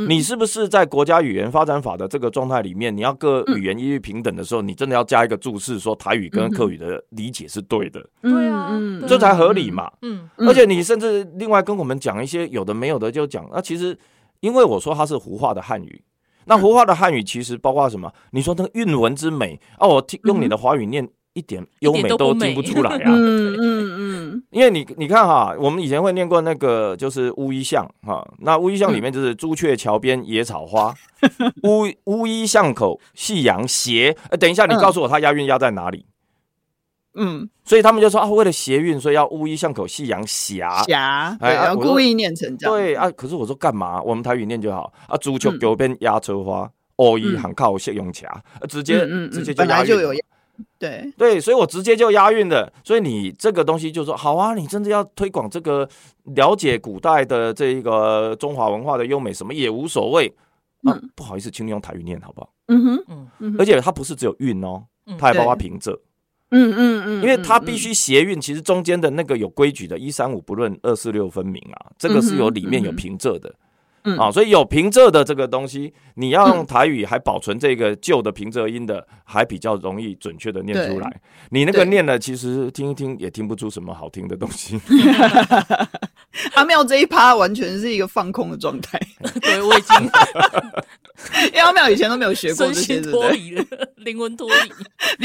[0.06, 8.00] 你是不是在国家语言发展法的这个状态里面，你要各语言一律平等的时候，你真的要加一个注释，说台语跟客语的理解是对的？
[8.22, 8.70] 对啊，
[9.08, 9.90] 这才合理嘛。
[10.02, 13.98] 嗯，而且你甚至另外跟我们讲一些有的没有的，就讲那其实
[14.40, 16.04] 因为我说它是胡话的汉语，
[16.44, 18.12] 那胡话的汉语其实包括什么？
[18.30, 21.08] 你说那个韵文之美啊，我听用你的华语念。
[21.38, 23.02] 一点优美都听不出来啊！
[23.06, 30.92] 嗯嗯嗯，因为你你看哈，我们以前会念过那个就是乌衣巷哈，那乌衣巷里面就是朱雀桥边野草花，
[31.62, 34.16] 乌 乌衣巷口夕阳斜。
[34.30, 36.04] 呃，等一下，你告诉我它押韵押在哪里？
[37.14, 40.94] 嗯，所以他们就说啊，为了谐韵，所以要乌衣巷口夕阳斜斜，
[41.40, 42.76] 对，要故意念成这样。
[42.76, 44.02] 对啊，可是我说干嘛？
[44.02, 48.28] 我们台语念就好啊，朱雀桥边野草花，乌衣巷口夕阳斜，
[48.68, 50.12] 直接直接本来就有。
[50.78, 55.88] 对对，所以我直接就押韵的，所以你这个东西就说好啊，你真的要推广这个
[56.34, 60.32] 了解古代的这一个中华文化的优美，什么也无所谓。
[60.84, 62.50] 啊，不好意思，请你用台语念好不好？
[62.68, 64.84] 嗯哼，嗯，而且它不是只有韵哦，
[65.18, 65.92] 它还包括平仄。
[66.50, 73.52] 嗯嗯嗯，因为它必须谐韵，其实中间的那个有规矩的，一三五不论，二四六分明啊，这个是有里面有平仄的。
[74.08, 81.20] 嗯啊，所以有平仄的这个东西，你要用台语还保存这个旧的平仄音的，还比较容易准确的念出来。
[81.50, 84.80] 你那个念了，其实听一听也听不出什么好听的东西。
[86.54, 89.00] 阿妙这一趴完全是一个放空的状态。
[89.42, 89.96] 对，我已经，
[91.48, 93.64] 因为阿妙以前都没有学过这些，脱离了
[93.96, 94.72] 灵魂脱离，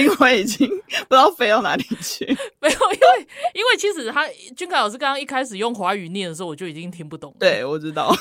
[0.01, 2.25] 灵魂已经不知道飞到哪里去。
[2.59, 7.37] 没有，因为因为其实他俊凯老师刚刚一开始用华语念的时候，我就已经听不懂了。
[7.39, 8.13] 对，我知道。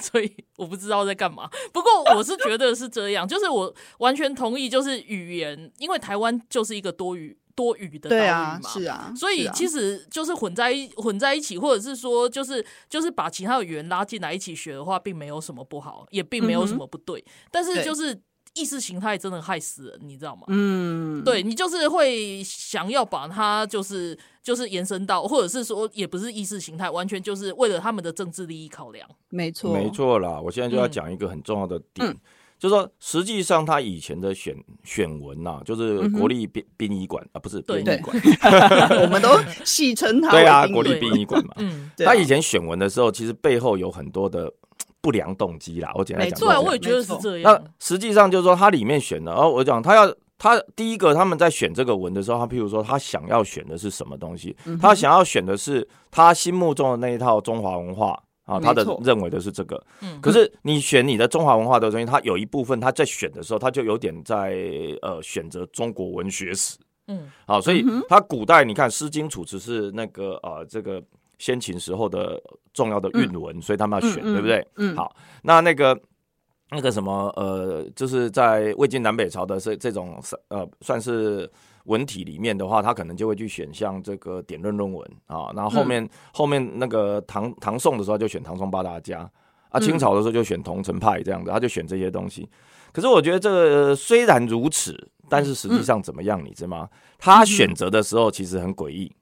[0.00, 1.48] 所以我不知道在干嘛。
[1.72, 9.12] 不过我是觉得是这样，就是我完全同意，就是语言，因为台湾就是一个多语多余的岛屿嘛，是啊。
[9.16, 17.24] 所以其实就是混在一混在一起，或者是说，就是就是把其他的语言拉进来一起学的话，并没有什么不好，也并没有什么不对。
[17.50, 18.20] 但是就是。
[18.56, 20.42] 意识形态真的害死人，你知道吗？
[20.46, 29.08] 嗯，对，你就是会想要把它就是就是延伸到，或者是说也不是意识形态，完全就是为了他们的政治利益考量。
[29.28, 30.40] 没错，没错啦。
[30.40, 32.16] 我现在就要讲一个很重要的点，嗯、
[32.64, 38.16] 就是说实际上他以前的选选文呐、啊，就是国立殡殡仪馆啊，不是殡仪馆，
[39.04, 41.52] 我们都戏称他对啊，国立殡仪馆嘛。
[41.58, 44.50] 嗯，他以前选文的时候，其实背后有很多的。
[45.04, 46.40] 不良动机啦，我简单讲。
[46.40, 47.52] 对，我也觉得是这样。
[47.52, 54.56] 那实际上就是说，他里面选的，然后我讲他要他第一个，他们在选这个文的时候，他譬如说他想要选的是什么东西？
[54.80, 59.82] 他想要选的是他心目中的那一套中华文化啊，他的认为的是这个。
[60.22, 64.56] 可是你选你的中华文化的东西，他有一部分他在选的时候，他就有点在
[65.02, 66.78] 呃选择中国文学史。
[67.08, 71.02] 嗯，好，所以他古代你看《诗经》《楚辞》是那个呃这个。
[71.36, 72.40] 先秦时候的
[72.72, 74.66] 重要的韵文，嗯、所以他们要选，嗯、对不对？
[74.76, 76.00] 嗯，好，那那个
[76.70, 81.50] 那个什么，呃，就是在魏晋南北朝的这这种呃，算是
[81.84, 85.50] 文体里面的话，他可能就会去选像这个点论论文啊。
[85.54, 89.28] 然后后面、嗯、后面那个唐唐宋的时候就选唐宋八大家
[89.70, 92.48] 啊，清朝的时候就选桐城派这样子，他就选这些东西。
[92.92, 94.96] 可是我觉得这个虽然如此，
[95.28, 96.88] 但是实际上怎么样，你知道吗？
[97.18, 99.12] 他选择的时候其实很诡异。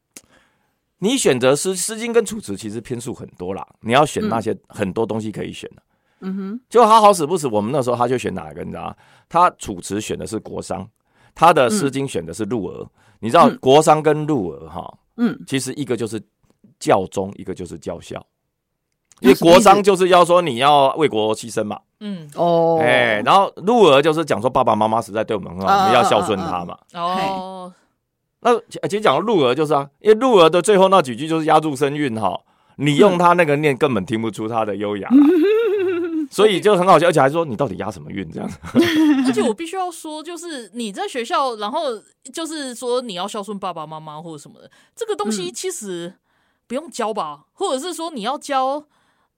[0.98, 3.66] 你选择诗《诗经》跟《楚辞》，其实篇数很多啦。
[3.81, 5.83] 你要选那些很多东西可以选的。
[6.20, 8.62] 嗯哼，就他好死不死，我们那时候他就选哪一个？
[8.62, 8.96] 你知道吗？
[9.29, 10.87] 他《楚辞》选的是国殤，
[11.35, 12.87] 他的《诗经》选的是鹿儿。
[13.21, 14.99] 你知道国殇跟鹿儿哈？
[15.16, 16.21] 嗯，其实一个就是
[16.81, 18.25] 教忠，一个就是教孝。
[19.21, 21.79] 因为国殇就是要说你要为国牺牲嘛。
[22.01, 26.77] 嗯哦，哎，然后鹿儿就是讲说爸爸妈妈实在对我们很好，我们要孝顺他嘛。
[26.95, 27.73] 哦。
[28.40, 32.40] 那其实讲到陆娥就是啊，因为鹿儿的最后那几句就是押住声韵哈，
[32.75, 35.09] 你用他那个念根本听不出他的优雅，
[36.33, 38.51] 所以就很好笑，而且还说你到底押什么韵这样。
[39.27, 41.81] 而且我必须要说，就是你在学校，然后
[42.33, 46.14] 就是说你要孝顺爸爸妈妈或者什么的，这个东西其实
[46.66, 48.87] 不用教吧，或者是说你要教，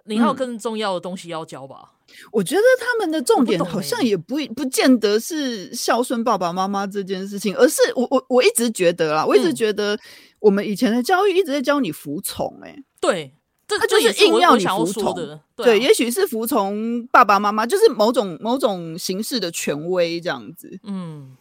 [0.05, 1.91] 你还有更重要的东西要教吧。
[2.31, 9.99] 我觉得他们的重点好像也不不见得是孝顺爸爸妈妈这件事情，而是我我我一直觉得啦，我一直觉得
[10.39, 13.35] 我们以前的教育一直在教你服从，哎，对，
[13.75, 15.41] 这他就是硬要你服从的。
[15.57, 20.79] 对，也许是服从爸爸妈妈，就是某种某种形式的权威这样子。
[20.85, 21.37] 嗯。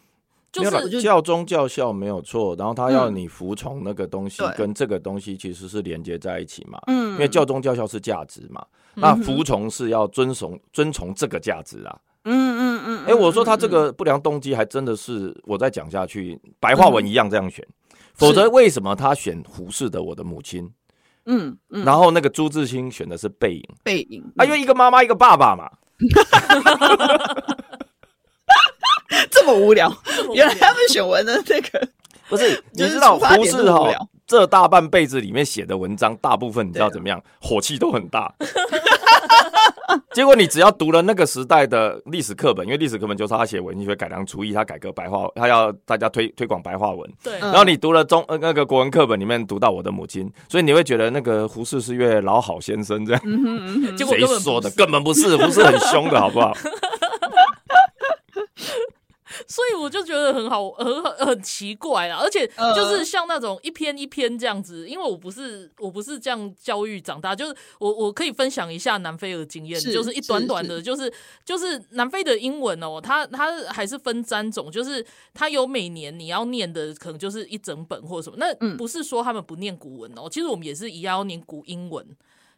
[0.51, 6.79] 就是教宗教校没有错，然后他要你服从那个东西，跟这个东西其实是连接在一起嘛。
[6.85, 11.97] 嗯，因为教宗教校是价值嘛，那服从是要遵从遵从这个价值啊。
[12.25, 13.05] 嗯嗯嗯。
[13.07, 17.67] 哎，我说他这个不良动机还真的是我再讲下去，白话文一样这样选，
[18.13, 20.65] 否则为什么他选胡适的《我的母亲》？
[21.25, 23.61] 嗯，然后那个朱自清选的是《背影》。
[23.83, 25.69] 背影啊，因为一个妈妈一个爸爸嘛。
[29.29, 29.95] 这么无聊，
[30.33, 31.87] 原来他们选文的这个
[32.27, 32.63] 不是？
[32.73, 33.91] 你知道胡适哈
[34.25, 37.21] 这大半辈子里面写的文章，大部分你知道怎么样？
[37.39, 38.33] 火气都很大。
[40.13, 47.09] 结果你只要读了那个时代的历史课本，因为历史课本就是他写文学改良初一，他改革白话，他要大家推推广白话文。
[47.23, 47.37] 对。
[47.39, 53.21] 然后你读了中那个国文课本里面读到我的母亲，所以你会觉得那个胡适是位老好先生这样。
[53.97, 54.69] 谁说的？
[54.71, 56.53] 根本不是，胡适很凶的好不好？
[59.47, 62.19] 所以我就觉得很好，很很很奇怪啊！
[62.21, 71.11] 而且就是像那种一篇一篇这样子，因为我不是我不是这样教育长大，就是我我可以分享一下南非的经验，就是一短短的，就是
[71.45, 82.05] 就是南非的英文哦，它它还是分三种，就是它有每年你要念的，可能就是一整本或者什么，那不是说他们不念古文哦，其实我们也是一样要念古英文。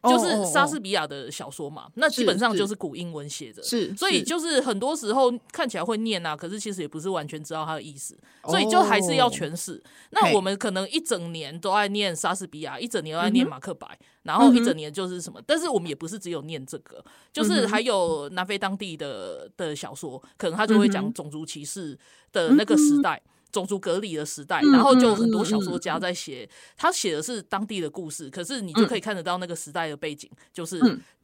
[0.08, 9.82] 就是莎士比亚的小说嘛，那基本上就是古英文写的，是，所以就是很多时候看起来会念啊，可是其实也不是完全知道它的意思，所以就还是要诠释。
[10.10, 21.98] 那我们可能一整年都爱念莎士比亚，一整年都爱念马克白，然后一整年就是什么，但是我们也不是只有念这个，就是还有南非当地的的小说，可能他就会讲种族歧视
[22.32, 23.20] 的那个时代。
[23.52, 30.80] 种族隔离的时代，然后就很多小说家在写，他写的是当地的故事，可是你就可以看得到那个时代的背景，就是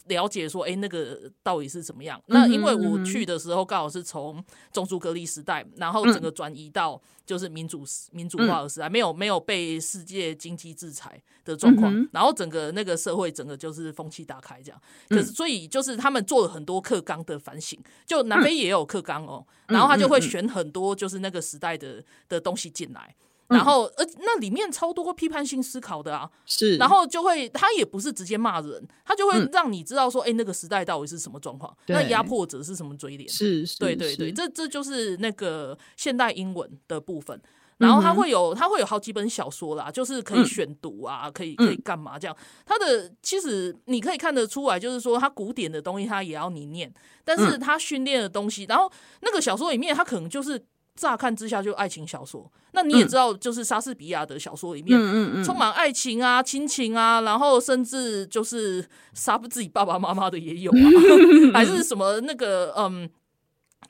[0.07, 2.21] 了解说，哎，那个到底是怎么样？
[2.27, 14.81] 那因为我去的时候刚好是从种族隔离时代，然后整个转移到就是民主民主化的时代，没有没有被世界经济制裁的状况，然后整个那个社会整个就是风气打开这样。
[15.09, 23.15] 可是所以就是他们做了很多课纲的反省，就南非也有课纲哦，然后他就会选很多就是那个时代的的东西进来。
[23.49, 37.39] 然后，呃，那里面超多批判性思考的啊，是，然后就会，他也不是直接骂人，他就会让你知道说，哎，那个时代到底是什么状况，那压迫者是什么嘴脸，是，对对对，这这就是那个现代英文的部分。
[37.77, 42.35] 然后他会有，他会有好几本小说啦，就是可以选读啊，可以可以干嘛这样。
[42.65, 46.91] 他的其实你可以看得出来，就是说他古典的东西他也要你念，
[47.23, 50.65] 但是他训练的东西，然后那个小说里面他可能就是。
[50.95, 60.77] 乍看之下就爱情小说，那你也知道，就是莎士比亚的小说里面，嗯嗯充满爱情啊、亲情啊，然后甚至就是杀不自己爸爸妈妈的也有啊，
[61.55, 63.09] 还是什么那个嗯，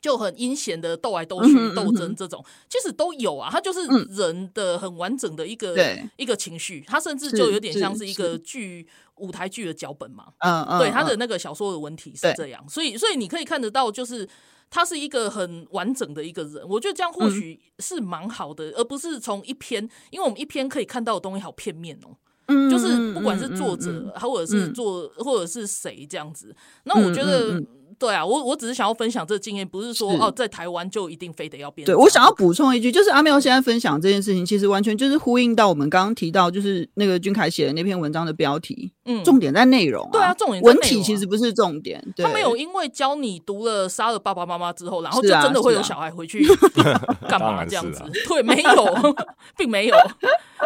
[0.01, 3.49] 就很阴险的斗来斗去、斗争这种，其实都有啊。
[3.51, 3.81] 它就是
[4.15, 5.75] 人的很完整的一个
[6.15, 10.27] 一个情绪，它甚至就有点像是一个剧舞台剧的脚本嘛。
[10.39, 14.27] 嗯嗯，对，他的那个小说的文体是这样，所以所以你可以看得到，就是。
[14.73, 26.55] 他是一个很完整的一个人，我觉得这样或许是蛮好的，嗯、而不是从一篇，因为我们一篇可以看到的东西好片面哦，嗯、就是不管是作者，或者是作，嗯、或者是谁这样子，
[26.85, 27.61] 那我觉得。
[27.99, 31.85] 对啊，我我只是想要分享这个经验，不是说是哦，在台湾就一定非得要变。
[31.85, 40.09] 对，我想要补充一句，就是阿喵现在分享这件事情，其实完全就是呼应到我们刚刚提到，就是那个君凯写的那篇文章的标题，嗯，重点在内容、啊。
[40.11, 42.03] 对啊，重点、啊、文体其实不是重点。
[42.15, 46.45] 对，他没有因为教你读了杀了爸爸妈妈之后，然后就真的会有小孩回去
[47.27, 47.99] 干嘛这样子？
[48.03, 49.15] 啊、对，没有，
[49.57, 49.95] 并没有。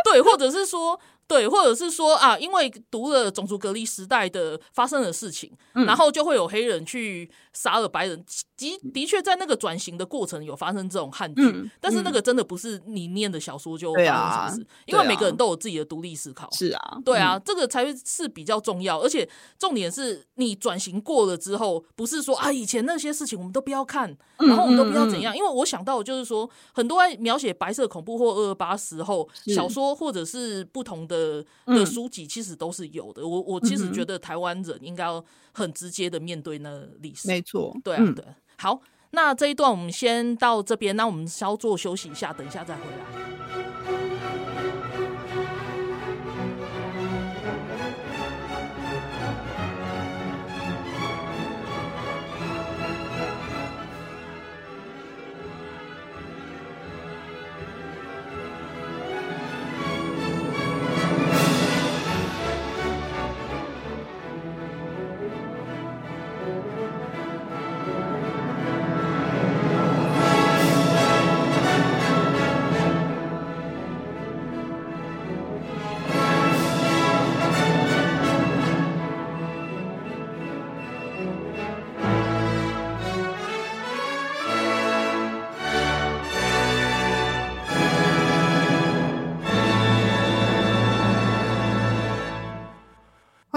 [0.04, 1.00] 对，或者是说。
[1.28, 8.24] 对，或者是说啊，因为读了种族隔离时代的发生的事情，嗯、然后就会有黑人去杀了白人。
[8.58, 16.50] 的的确，在那个转型的过程有发生这种汉剧，嗯、但是那个真的不是你念的小说就发生什么事，嗯、因为每个人都有自己的独立思考。
[16.52, 19.00] 是啊，对啊，嗯、这个才是比较重要。
[19.00, 25.38] 而且重点是你转型过了之后，不是说啊，以前那些事情我们都不要看，然后我们都不要怎样。
[25.38, 33.28] 因为我想到就是说，很多在描写白色恐怖或二二八时候小说或者是不同的的书籍，其实都是有的。
[33.28, 37.28] 我我其实觉得台湾人应该要很直接的面对那历史。
[37.28, 38.26] 没错，对啊，对。
[38.58, 38.82] 好，
[39.12, 44.07] 那这一段我们先到这边，那我们稍作休息一下，等一下再回来。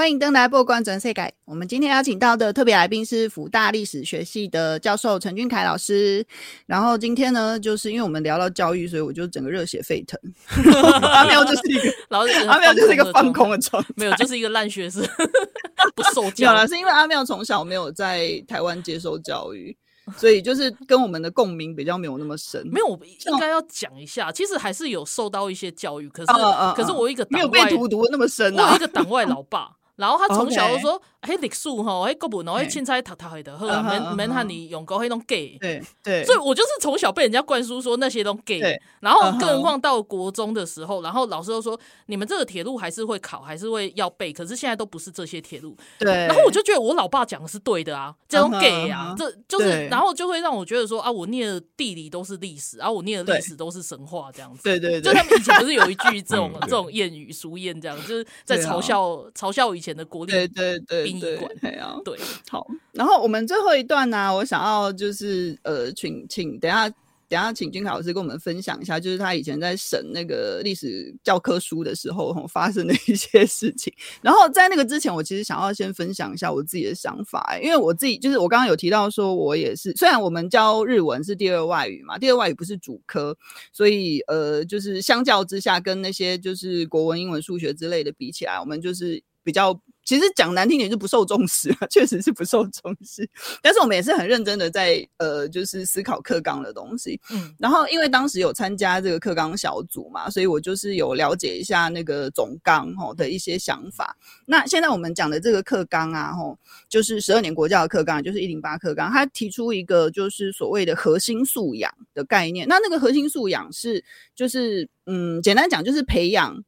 [0.01, 1.35] 欢迎登来报关转世界。
[1.45, 6.25] 我们今天邀请到的特别来宾是福大历史学系的教授陈俊凯老师。
[6.65, 10.19] 然后今天呢，就是因为我们聊到教育，所以我就整个热血沸腾。
[11.05, 15.07] 阿喵就是一个，老师阿喵就是一个放空的状态，没有，就是一个烂学生，
[15.95, 16.55] 不受教。
[16.55, 19.77] 了，是因为阿喵从小没有在台湾接受教育。
[20.17, 29.69] 所以就是跟我们的共鸣比较没有那么深，没有，我应该要讲一下，其实还是有受到一些教育，可是，啊、可是我一个没有被荼毒那么深啊，我有一个党外老爸。
[30.01, 38.61] 然后他从小就说：“哎，历史吼，哎，国文哦，哎，凊彩读读的，好啊，免免和你用过迄种 gay。”对对，所以我就是从小被人家灌输说那些都 gay。
[39.01, 44.33] 然后更何况到国中的时候，然后老师都说：“你们这个铁路还是会考，还是会要背。
[44.33, 46.11] 可是现在都不是这些铁路。”对。
[46.11, 54.63] 然后我就觉得我老爸讲的是对的啊，这种 gay 啊，这就是，然后就会让我觉得说啊，我念的地理都是历史，啊，我念的历史都是神话，这样子。
[54.63, 55.13] 对对对。
[55.13, 60.33] 就他们以前不是有一句 这种这种谚语俗谚，这样就是在嘲笑嘲笑以前的国力。
[60.33, 60.79] 对对。
[60.81, 62.17] 对对对，对啊，对，
[62.49, 62.67] 好。
[62.93, 66.89] 然后我们最后一段呢、啊，我想要就是呃，请请等下
[67.29, 73.93] 等下，请君凯老师跟我们分享一下，就是他以前在审那个历史教科书的时候发生的一些事情。
[74.21, 83.37] 然后在那个之前，我其实想要先分享一下我自己的想法，因为我自己就是我刚刚有提到说，我也是虽然我们教日文是第二外语嘛，第二外语不是主科，
[83.73, 89.81] 所以呃，就是相较之下，跟那些就是国文、英文、数学之类的比起来，我们就是比较。
[90.05, 93.29] 其实讲难听点就不受重视啊， 确实是不受重视。
[93.63, 97.21] 但是我们也是很认真的在呃，就是思考课纲的东西。
[97.31, 104.17] 嗯，然后因为当时有参加这个课纲小组嘛，所以我就是有了解一下那个总纲吼的一些想法。
[104.47, 112.67] 那现在我们讲的这个课纲啊，吼，就是十二年国教的课纲，就是一零八课纲，它提出一个就是所谓的核心素养的概念。
[112.67, 114.03] 那那个核心素养是
[114.35, 116.65] 就是嗯，简单讲就是培养。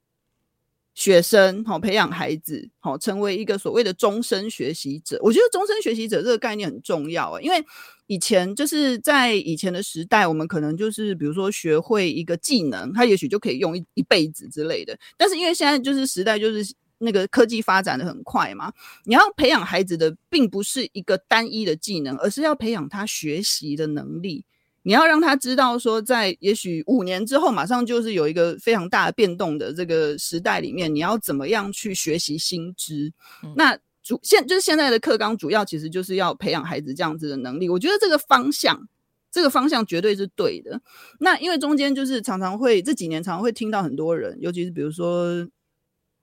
[0.95, 5.18] 学生好，培养孩子好，成为一个所谓的终身学习者。
[5.22, 7.64] 我觉得终身学习者这个概念很重要啊，因为
[8.07, 14.99] 以前就是在以前的时代，我们可能就是比如说学会一个技能，他也许就可以用一一辈子之类的。
[15.16, 18.70] 但是因为现在就是时代就是那个科技发展的很快嘛，
[19.05, 24.45] 你要培养孩子的并不是一个单一的技能，而是要培养他学习的能力。
[24.85, 33.12] 你要让他知道，说在也许五年之后，马上就是有一个非常大的变动的这个时代里面，你要怎么样去学习新知？
[33.45, 37.68] 嗯、那主现就是现在的课纲主要其实就是要培养孩子这样子的能力。
[37.68, 38.89] 我觉得这个方向，
[39.30, 40.80] 这个方向绝对是对的。
[41.20, 45.47] 那因为中间就是常常会这几年常常会听到很多人，尤其是比如说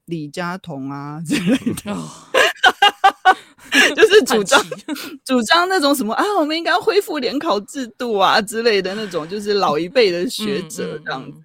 [0.06, 1.96] 李佳彤啊之类的。
[3.96, 4.64] 就是主张
[5.26, 11.40] 主张那种什么啊，我们应该恢复联考制度啊之类的那种，就是老一辈的学者这样子。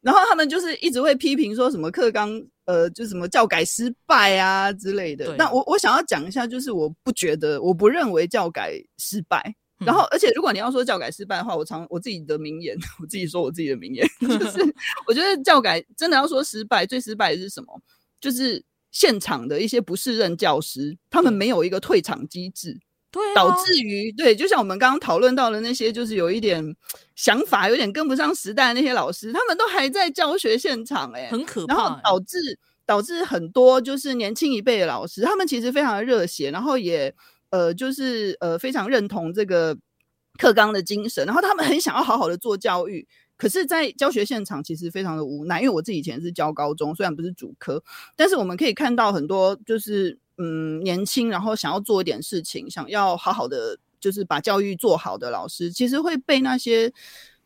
[0.00, 2.30] 然后他们就是一直会批评说什么课纲
[2.64, 5.36] 呃，就什么教改失败啊之类的。
[5.36, 9.54] 那我我想要讲一下，就是我不觉得，我不认为教改失败。
[9.84, 14.74] 然后，而且如果你要说教改失败的话，我常我自己的名言，我自己说我自己的名言， 就是
[15.06, 17.78] 我觉得教改真的要说失败，最失败的是什么？
[18.20, 18.62] 就是。
[18.90, 22.78] 现场的一些不适任教师，他们没有一个退场机制，
[23.10, 26.64] 对、啊，导致于对，就像我们刚刚讨论到的那些，就是有一点
[27.14, 37.14] 想法有点跟不上时代的那些老师，他们都还在教学现场、欸，哎，很可怕、欸，然后导致导致很多就是年轻一辈的老师，他们其实非常的热血，然后也
[37.50, 39.76] 呃就是呃非常认同这个
[40.38, 43.06] 课纲的精神，然后他们很想要好好的做教育。
[43.40, 47.82] 可是，在教学现场其实非常的无奈，因为我自己以前是教高中，虽然不是主科，
[48.14, 56.92] 但是我们可以看到很多就是嗯年轻，然后想要做一点事情，想要好好的就是把教育做好的老师，其实会被那些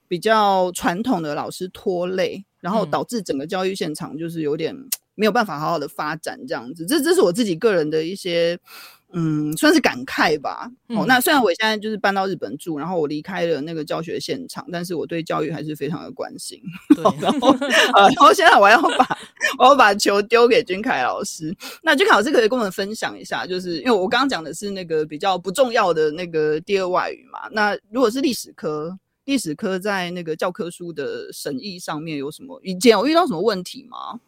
[0.09, 4.75] 比较传统的老师拖累，然后导致整个教育现场就是有点
[5.15, 6.85] 没有办法好好的发展这样子。
[6.85, 8.59] 这这是我自己个人的一些。
[9.17, 10.69] 嗯，算是感慨吧。
[10.89, 16.61] 嗯、哦，那虽然我现在就是搬到日本住，然后我离开了那个教学现场，但是我对教育还是非常的关心。
[16.97, 17.49] 对 然后，
[17.95, 19.19] 呃，然后现在我要把
[19.59, 21.57] 我要把球丢给君凯老师。
[21.83, 27.49] 那君凯老师可以跟我们分享一下，就是因为我刚刚讲的是那个比较不重要的那个第二外语嘛。
[27.53, 34.21] 那如果是历史科，历史科在那个教科书的审议上面有什么以前有遇到什么问题吗？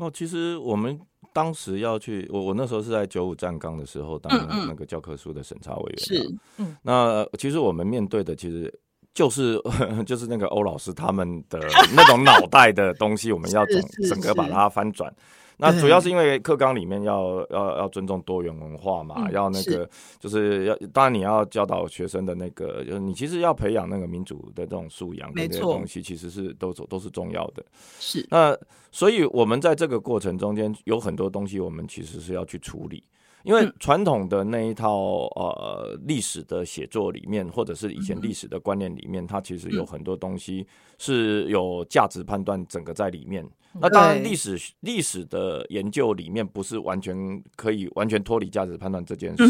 [0.00, 1.00] 哦，其实我们。
[1.30, 4.32] 当时要去，我我那时候是在九五站岗的时候当
[4.66, 5.98] 那个教科书的审查委员。
[5.98, 8.72] 是，嗯，那其实我们面对的其实
[9.18, 9.60] 就是
[10.06, 11.58] 就是那个欧老师他们的
[11.96, 15.12] 那种脑袋的东西，我们要整整个把它翻转。
[15.60, 19.90] 那主要是因为课纲里面要要要尊重多元文化嘛，嗯、要那个是
[20.20, 27.64] 就是要当然你要教导学生的那个，就是你其实要培养那个民主的这种素养，这些东西其实是都都是重要的。
[27.98, 28.56] 是那
[28.92, 33.02] 所以我们在这个过程中间有很多东西，我们其实是要去处理。
[33.48, 40.66] 因为传统的那一套呃历史的写作里面，或者是以前历史的观念里面，它其实有很多东西
[40.98, 43.48] 是有价值判断整个在里面。
[43.80, 49.44] 那当然，历史历史的研究里面不是完全可以完全脱离价值判断这件事。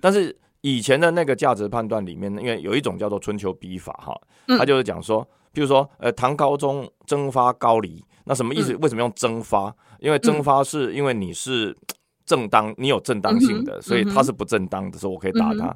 [0.00, 4.16] 但是以前的那个价值判断里面，因为有一种叫做春秋笔法哈，
[4.56, 5.20] 它就是讲说，
[5.52, 8.72] 譬如说呃唐高宗征发高丽，那什么意思？
[8.76, 9.74] 为什么用征发？
[9.98, 11.76] 因为征发是因为你是。
[12.26, 15.74] 正当，你有正当性的，所以他是不正当的时候，我可以打他。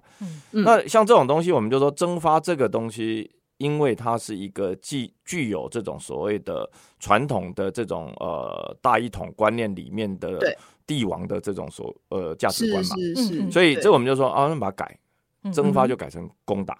[0.50, 10.38] 那像这种东西，我们就说蒸发这个东西，因为它是一个既具有这种所谓的传统的这种呃大一统观念里面的
[10.86, 12.96] 帝王的这种所呃价值观嘛，
[13.50, 14.98] 所以这我们就说啊，那把它改，
[15.52, 16.76] 蒸发就改成攻打，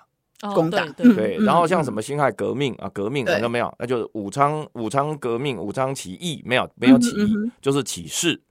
[0.53, 0.85] 攻打。
[0.97, 1.39] 对。
[1.39, 3.73] 然后像什么辛亥革命啊，革命有没有？
[3.79, 8.43] 那就是武昌武昌革命，武昌起义没有没有起义，就是起事。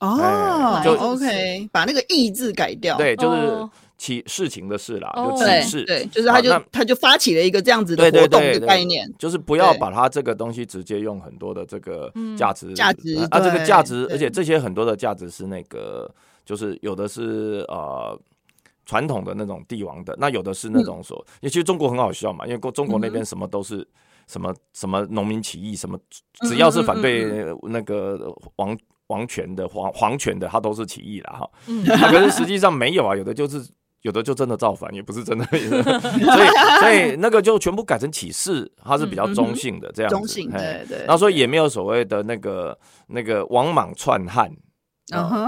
[0.00, 16.10] 哦，就 OK，把那个“意”字改掉，对，就是起事情的事啦，就起事，对，就是他就他就发起了一个这样子的活动的概念，就是不要把它这个东西直接用很多的这个价值价值啊，这个价值，而且这些很多的价值是那个，
[16.46, 18.18] 就是有的是呃
[18.86, 23.86] 传统的那种帝王的，那有的是那种说，也其实中国很好笑嘛，因为中国那边什么都是
[24.26, 25.98] 什么什么农民起义，什么
[26.48, 28.74] 只要是反对那个王。
[29.10, 31.50] 皇权的皇皇权的，他都是起义了哈。
[31.66, 33.60] 嗯， 可是实际上没有啊，有的就是
[34.02, 35.44] 有的就真的造反，也不是真的。
[35.50, 35.60] 所以
[36.80, 40.16] 所以那个就全部改成起事，它是比较中性的这样子。
[40.16, 40.98] 中性，对对。
[40.98, 44.48] 然后所以也没有所谓的那个那个王莽篡汉，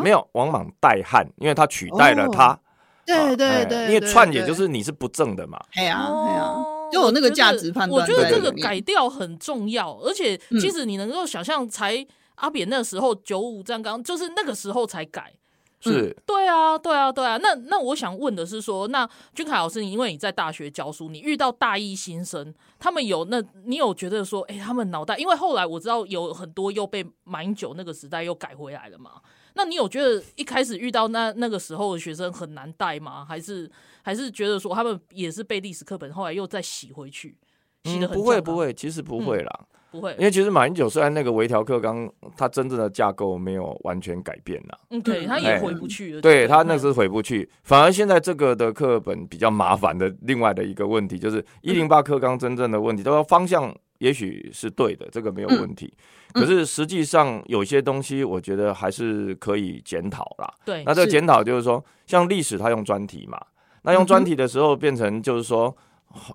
[0.03, 2.59] 没有王莽代汉，因为他取代了他。
[3.07, 5.57] 对对对，因为篡也就是你是不正的嘛。
[5.75, 6.53] 哎呀哎呀，
[6.91, 8.01] 就有那个价值判断。
[8.03, 12.05] 我觉得这个改掉很重要，而且其实你能够想象才。
[12.37, 15.35] 阿扁那时候九五站岗，就是那个时候才改，
[15.81, 17.37] 是、嗯，对啊，对啊，对啊。
[17.37, 29.21] 那那我想问的是说，那君凯老师，你因为你在大学教书，你遇到大一新生，他们有那，你有觉得说，哎、欸，他们脑袋，因为后来我知道有很多又被马英九那个时代又改回来了嘛。
[29.55, 33.25] 那你有觉得一开始遇到那那个时候的学生很难带吗？
[33.25, 33.71] 还是
[34.03, 37.37] 还是觉得说他们也是背历史课本，后来又再洗回去，
[37.85, 39.61] 洗得很、不会不会，其实不会啦。
[39.61, 44.75] 嗯不会，因为其实马英九虽然那个微调课纲，它真正的架构没有完全改变呐。
[44.89, 46.21] 嗯，对，他也回不去了。
[46.23, 55.93] 对他那是回不去，反而现在这个的课本比较麻烦的另外的一个问题，就是一零八课纲真正的问题，这个方向也许是对的，这个没有问题。
[56.33, 60.51] 可是实际上有些东西，我觉得还是可以检讨啦。
[60.65, 63.39] 对，那这个检讨就是说，像历史他用专题嘛，
[63.83, 65.77] 那用专题的时候变成就是说。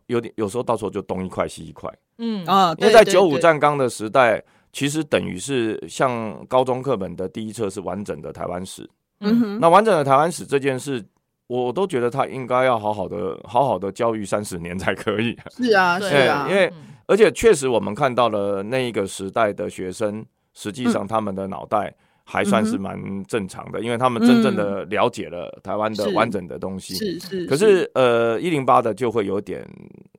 [0.07, 1.87] 有点，有时候到时候就东一块西一块，
[2.17, 8.89] 嗯啊，因为在九五站纲的时代，其实等于是像高中课本的第一册是完整的台湾史，
[9.21, 11.03] 嗯哼，那完整的台湾史这件事，
[11.47, 15.37] 我都觉得他应该要好好的、好好的教育三十年才可以。
[15.57, 16.71] 是啊，是啊，因为
[17.07, 21.93] 而且确实我们看到了那一个时代的学生，实际上他们的脑袋。
[22.29, 26.93] 还算是蛮正常的，因为他们真正的了解了台湾的完整的东西。
[26.93, 27.45] 是是。
[27.45, 29.65] 可是呃，一零八的就会有点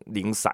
[0.06, 0.50] 零散。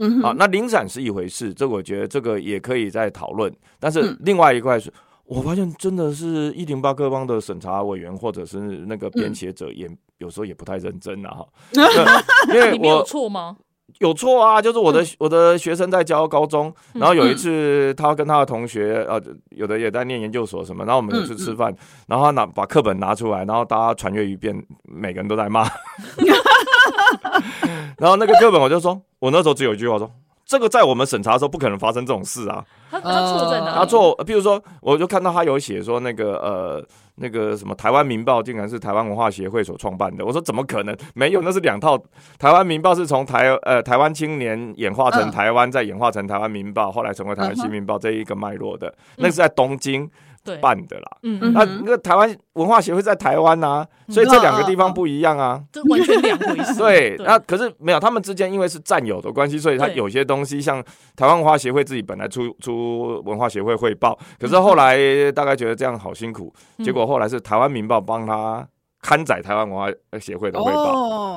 [0.00, 0.20] 嗯。
[0.22, 3.54] 啊，那零散是一回事，这我觉得这个也可以再讨论。
[3.78, 4.92] 但是另外一块是，
[5.24, 9.88] 我发现真的是一零八课纲的审查委员或者是那个编写者，也
[10.18, 11.30] 有时候也不太认真啊。
[11.30, 11.46] 哈。
[12.52, 13.56] 因为 我有错吗？
[13.98, 19.20] 有错啊，就是我的我的学生在教高中，然后有一次他跟他的同学呃，
[19.50, 21.74] 有的也在念研究所什么，然后我们就去吃饭，
[22.06, 25.68] 然后他拿把课本拿出来，然后大家传阅一遍，每个人都在骂，
[27.98, 30.10] 然后那个课本我就说，我那时候只有一句话说。
[30.46, 32.64] 这个在我们审查的时候不可能发生这种事啊！
[32.90, 33.72] 他他错在哪？
[33.72, 40.26] 他错，比如说，我就看到他有写说那个呃那个什么台湾民报竟然是台湾文化协会所创办的。
[40.26, 40.96] 我说怎么可能？
[41.14, 41.96] 没有，那是两套。
[42.36, 48.92] 台湾民报是从台呃台湾青年演化成台湾，再演化成台湾民报，后来成为台湾新民报这一个脉络的。
[49.18, 50.10] 那是在东京。
[50.60, 51.38] 办的啦，嗯。
[51.42, 56.78] 嗯，那那个台湾文化协会在台湾呐，所以这两个地方不一样啊，这完全两回事。
[56.80, 60.82] 对，那可是没有，他们之间因为是战友的关系，所以他有些东西像
[61.16, 64.98] 台湾文化协会自己本来出出文化协会汇报，可是后来
[65.32, 68.66] 大概觉得这样好辛苦，结果后来是台湾民报帮他
[69.02, 69.88] 刊载台湾文化
[70.20, 70.92] 协会的汇报，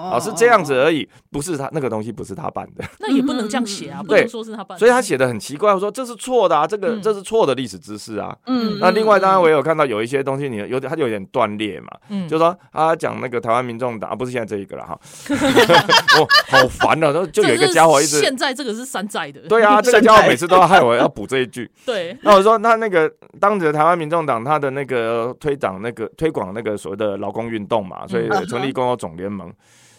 [0.09, 14.99] 啊，是这样子而已，不是他那个东西不是他办的，那也不能这样写啊，不能说是他办的，所以他写的很奇怪，我说这是错的啊，这个这是错的历史知识啊，嗯，那另外当然我也有看到有一些东西，你有点他就有点断裂嘛，嗯，就说他讲那个台湾民众党，不是现在这一个了哈，
[16.19, 23.09] 哦，好烦啊，就就有一个家伙一直现在这个是山寨的，对啊，这个家伙每次都要害我要补这一句， 对，那我说那那个
[23.39, 28.27] 当着台湾民众党他的那个推广那个推广那个所谓的劳工运动嘛，所以。
[28.47, 29.51] 成立工友总联盟，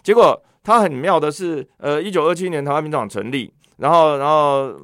[0.03, 4.75] 结果他很妙的是，呃，一九二七年台湾民主党成立，然后，然后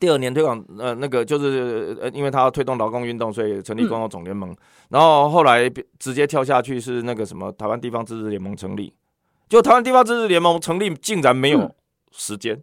[0.00, 4.54] 第二年推广，呃，那个就是，呃，因为他要推动劳工运动，所以成立工友总联盟，
[4.88, 8.92] 然后后来直接跳下去是那个什么台湾地方自治联盟成立，
[9.48, 11.70] 就台湾地方自治联盟成立竟然没有
[12.10, 12.60] 时间，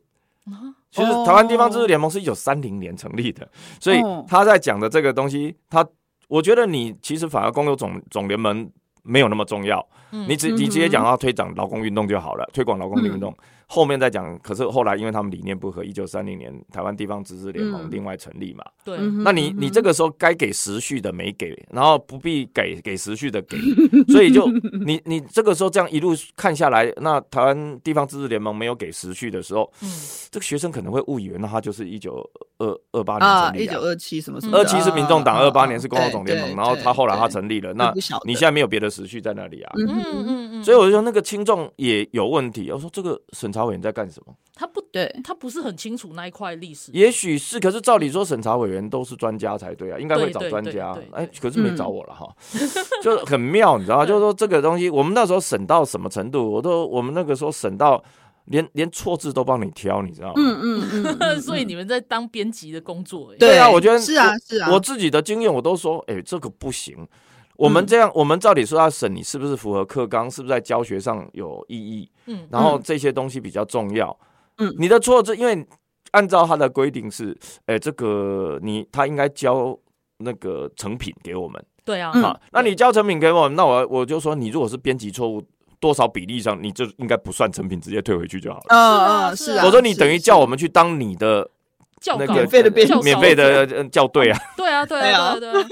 [0.92, 3.50] 其实台湾地方自治联盟是一九三零年成立的，
[3.80, 5.88] 所以他在讲的这个东西，他
[6.28, 8.70] 我觉得你其实反而公有总总联盟。
[9.04, 13.36] 没有那么重要，你直你直接讲到推广劳工运动就好了，推广劳工运动。
[13.72, 18.64] 后面再讲，可是后来因为他们理念不合，一九三零年台湾地方自治联盟另外成立嘛。
[18.84, 23.58] 对，那你你这个时候该给时序的没给，然后不必给给时序的给，
[24.12, 24.48] 所以就
[24.84, 29.72] 你你这个时候这样一路看下来，那台湾地方自治联盟没有给时序的时候，
[30.32, 37.94] 这个学生可能会误以为那他就是一九二二八年成立，一九二七什么什么，二七是民众党，二八年是工友总联盟，然后他后来他成立了，那
[38.26, 39.72] 你现在没有别的时序在那里啊？
[39.78, 42.72] 嗯嗯嗯，所以我就说那个轻重也有问题。
[42.72, 44.34] 我说这个审查委员在干什么？
[44.56, 46.92] 他不对，他不是很清楚那一块历史。
[46.94, 50.98] 也许是，可是照理说，审查委员都是专家才对啊，应该会找专家。
[51.14, 52.28] 哎，可是没找我了哈，
[53.02, 54.06] 就很妙，你知道吗？
[54.06, 56.52] 就是说这个东西，我们那时候审到什么程度？
[56.52, 58.04] 我都，我们那个时候审到
[58.46, 60.34] 连连错字都帮你挑，你知道吗？
[60.38, 61.40] 嗯嗯嗯。
[61.42, 64.70] 所以你们在当编辑的工作，对啊，我觉得是啊是啊。
[64.72, 67.08] 我自己的经验，我都说，哎，这个不行。
[67.60, 72.10] 我们这样，我们照理说要审你是不是符合课纲，是不是在教学上有意义？
[72.28, 74.18] 嗯，然后这些东西比较重要。
[74.60, 75.68] 嗯，你的错字，因为
[76.12, 79.78] 按照他的规定是，哎，这个你他应该交
[80.20, 81.62] 那个成品给我们。
[81.84, 85.44] 对啊，好，那你交成品给我们，那我我就说，你如果是编辑错误，
[85.82, 88.66] 多少比例上，你就应该不算成品，直接退回去就好了。
[88.70, 89.66] 嗯嗯，是啊。
[89.66, 91.50] 我说你等于叫我们去当你的
[92.06, 94.40] 那个免费的编免费的校对啊。
[94.56, 95.68] 对啊，对啊，对啊，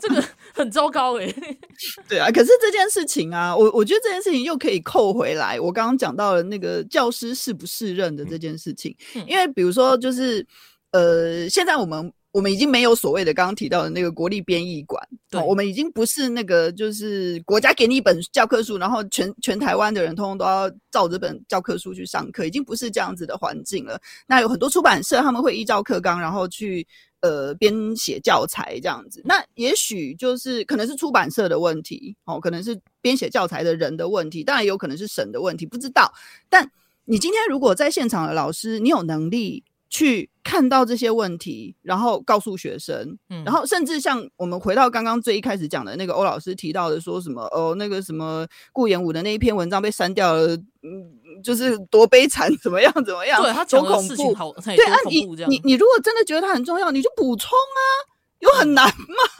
[0.00, 0.22] 这个。
[0.56, 1.26] 很糟糕哎，
[2.08, 5.58] 对啊，可是这件事情啊，我我觉得这件事情又可以扣回来。
[5.58, 8.94] 我刚刚讲到了那个教师是不是任的这件事情，
[9.26, 10.46] 因为比如说就是
[10.92, 12.12] 呃，现在我们。
[12.34, 24.00] 我们已经没有所谓的刚刚提到的那个国立编译馆，对、哦，我们已经不是那个就是国家给你一本教科书，然后全全台湾的人通通都要照这本教科书去上课，已经不是这样子的环境了。
[24.26, 26.84] 那有很多出版社他们会依照课纲，然后去
[27.20, 29.22] 呃编写教材这样子。
[29.24, 36.12] 那也许就是可能是出版社的问题，哦，可能是编写教材的人的问题，当然也有可能是省的问题，不知道。
[36.48, 36.68] 但
[37.04, 39.62] 你今天如果在现场的老师，你有能力。
[39.90, 57.80] 去看到这些问题，然后告诉学生，嗯，然后甚至像我们回到刚刚最一开始讲的那个欧老师提到的，说什么哦，那个什么顾炎武的那一篇文章被删掉了，嗯，就是多悲惨，怎么样怎么样，对他讲的事情好，对啊，你你你如果真的觉得他很重要，你就补充啊，
[58.40, 58.94] 有很难吗？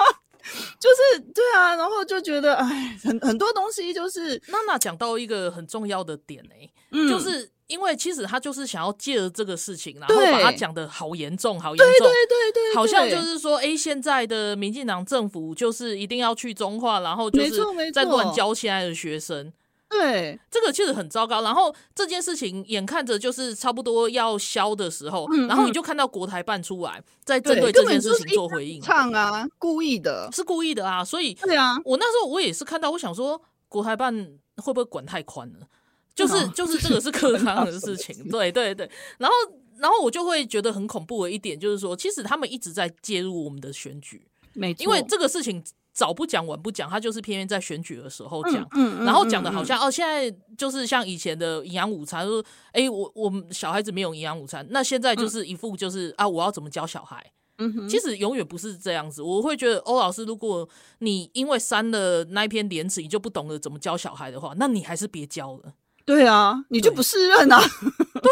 [0.09, 7.51] 嗯、 就是对啊，然后就觉得哎，很很多东西就是娜娜讲到一个很重要的点哎、欸，嗯，就是。
[7.67, 17.63] 因为其实他就是想要借着这个事情，然后把他讲的好严重，好严重，对对对对，好像就是说，哎，现在的民进党政府就是一定要去中化，然后就是
[17.93, 19.51] 在乱教现在的学生，
[19.89, 21.41] 对，这个其实很糟糕。
[21.41, 31.03] 然后这件事情眼看着就是差不多要消的时候，然后你就看到国台办出来在针对这件事情做回应，唱啊，故意的，是故意的啊。
[31.05, 34.15] 所以，对啊，我那时候我也是看到，我想说，国台办
[34.57, 35.67] 会不会管太宽了？
[36.15, 38.89] 就是就是这个是课 纲的事情，对对对，
[39.19, 39.35] 然后
[39.79, 45.63] 然后我就会觉得很恐怖的一点就是说，其实他们一直在介入我们的选举，没错，因为这个事情
[45.93, 57.33] 早不讲晚不讲，他就是偏偏在选举的时候讲，嗯，然后讲的好像哦，现在就是像以前的营养午餐，说哎，我我们小孩子没有营养午餐，那现在就是一副就是啊，我要怎么教小孩？
[57.59, 59.23] 嗯哼，其实永远不是这样子。
[59.23, 65.73] 我会觉得欧老师，如果你因为删了那一篇连词，你就不懂得怎么教小孩的话，那你还是别教了。
[66.05, 67.61] 对啊，你就不适任啊！
[68.23, 68.31] 对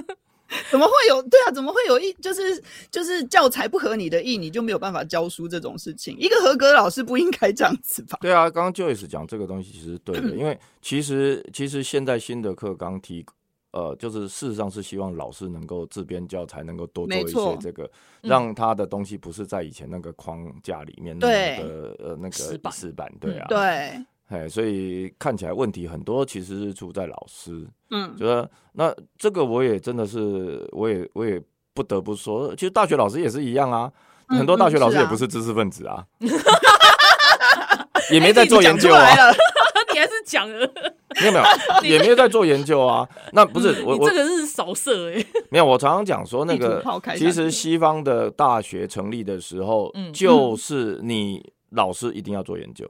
[0.00, 0.04] 啊，
[0.70, 1.22] 怎么会有？
[1.22, 6.16] 对啊，怎么会有一就是就是教材不合你的意，你就没有办法教书这种事情？
[6.18, 8.18] 一个合格的老师不应该这样子吧？
[8.20, 13.24] 对啊，刚刚 Joyce 讲这个东西其实是对的，因为其实其实现在新的课纲提
[13.72, 17.90] 呃，就是事实上是希望老师能够自编教材，能够多做一些这个，
[18.20, 21.26] 让他的东西不是在以前那个框架里面那
[21.56, 22.32] 个呃那个
[22.70, 24.04] 死板，对啊，对。
[24.32, 27.66] 哎，所以看起来问题很多，其实是出在老师。
[27.90, 31.40] 嗯，就是那这个我也真的是，我也我也
[31.74, 33.92] 不得不说，其实大学老师也是一样啊，
[34.30, 36.38] 嗯、很多大学老师也不是知识分子啊， 嗯啊
[38.10, 39.06] 也没在做研究啊。
[39.94, 40.66] 你还是讲了，
[41.20, 41.44] 没有没有，
[41.84, 43.06] 也没有在做研究啊。
[43.32, 45.22] 那不是我，我这个是扫射哎。
[45.50, 46.82] 没有，我常常讲说那个，
[47.14, 52.88] 其实西方的大学成立的时候，嗯、就是你老师一定要做研究。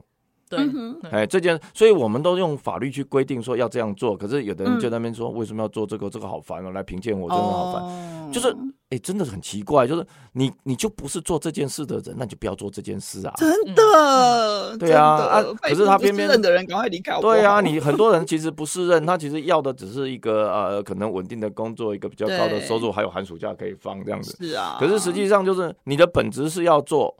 [0.55, 4.15] 对，哎，这件，所以我们都用法律去规定说要这样做。
[4.15, 6.13] 可是有的人就在那边说，为什么要做这个？
[6.13, 8.31] 这个好烦哦，来评鉴我真的好烦。
[8.31, 8.55] 就是，
[8.91, 13.33] 哎，真的很奇怪，就是你你就不是做这件事的人，那你就不要做这件事啊。
[13.35, 15.43] 真的，对啊啊！
[15.59, 17.19] 可是他偏偏认的人赶快离开。
[17.19, 24.37] 对啊，你很多人其实不是认，他其实要的只是一个呃，可能稳定的工作，一个比较高的收入，还有寒暑假可以放这样子。
[24.39, 24.77] 是啊。
[24.79, 27.15] 可是实际上就是你的本质是要做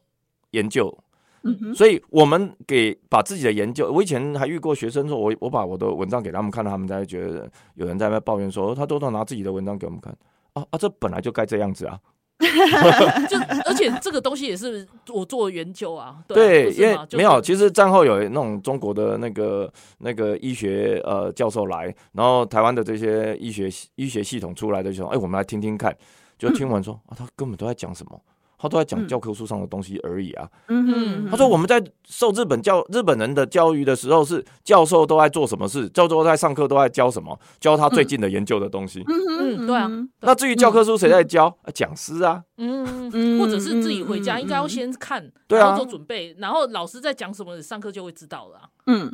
[0.52, 0.96] 研究。
[1.44, 10.16] 嗯、所以，我们给把自己的研究，我以前还遇过学生说，我我把我的文章给他们看，他们才觉得有人在那抱怨说，他都在拿自己的文章给我们看。
[10.54, 12.00] 啊啊，这本来就该这样子啊，
[13.28, 25.96] 就而且这个东西也是我做研究啊， 对，对，因为没有，其实战后有那种中国的那个那个医学呃教授来，然后台湾的这些医学医学系统出来的时候，哎，我们来听听看，
[26.38, 28.22] 就听完说、嗯、啊，他根本都在讲什么。
[28.64, 30.50] 他都在讲教科书上的东西而已啊。
[30.70, 39.04] 嗯哼，他说我们在受日本教日本人的教育的时候，是教授都在做什么事，教授在上课都在教什么，教他最近的研究的东西。
[39.06, 39.92] 嗯，对啊。
[40.22, 41.54] 那至于教科书谁在教？
[41.74, 42.42] 讲师啊。
[42.56, 43.38] 嗯嗯。
[43.38, 48.70] 或者是自己回家应该要先看，对啊，然后做准备，然后老师在讲什么，上课就会知道了。
[48.86, 49.14] 嗯，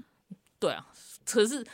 [0.60, 0.86] 对啊。
[1.26, 1.66] 可是。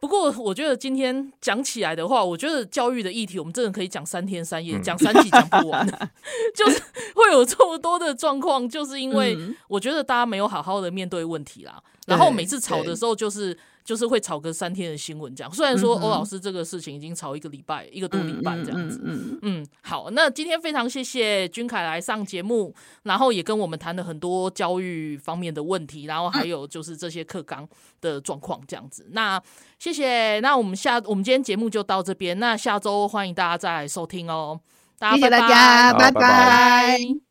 [0.00, 5.86] 不过，我觉得今天讲起来的话，我觉得教育的议题，我们真的可以讲三天三夜，讲三集讲不完。
[6.56, 6.82] 就是
[7.14, 9.38] 会有这么多的状况，就是因为
[9.68, 11.80] 我觉得大家没有好好的面对问题啦。
[12.06, 13.56] 然后每次吵的时候，就是。
[13.90, 19.00] 就是会吵个三天的新闻这样，虽然说欧老师这个事情已经吵一个礼拜，一个多礼拜这样子。
[19.04, 22.72] 嗯嗯，好，那今天非常谢谢君凯来上节目，
[23.02, 27.68] 然后也跟我们谈了很多教育方面的问题，然后还有就是这些课纲
[28.00, 29.08] 的状况这样子。
[29.10, 29.42] 那
[29.80, 34.60] 谢谢，那我们下我们今天节目就到这边，那下周欢迎大家再来收听哦。
[35.00, 36.20] 大家拜拜，谢谢大家，拜拜。
[36.20, 37.29] 拜拜。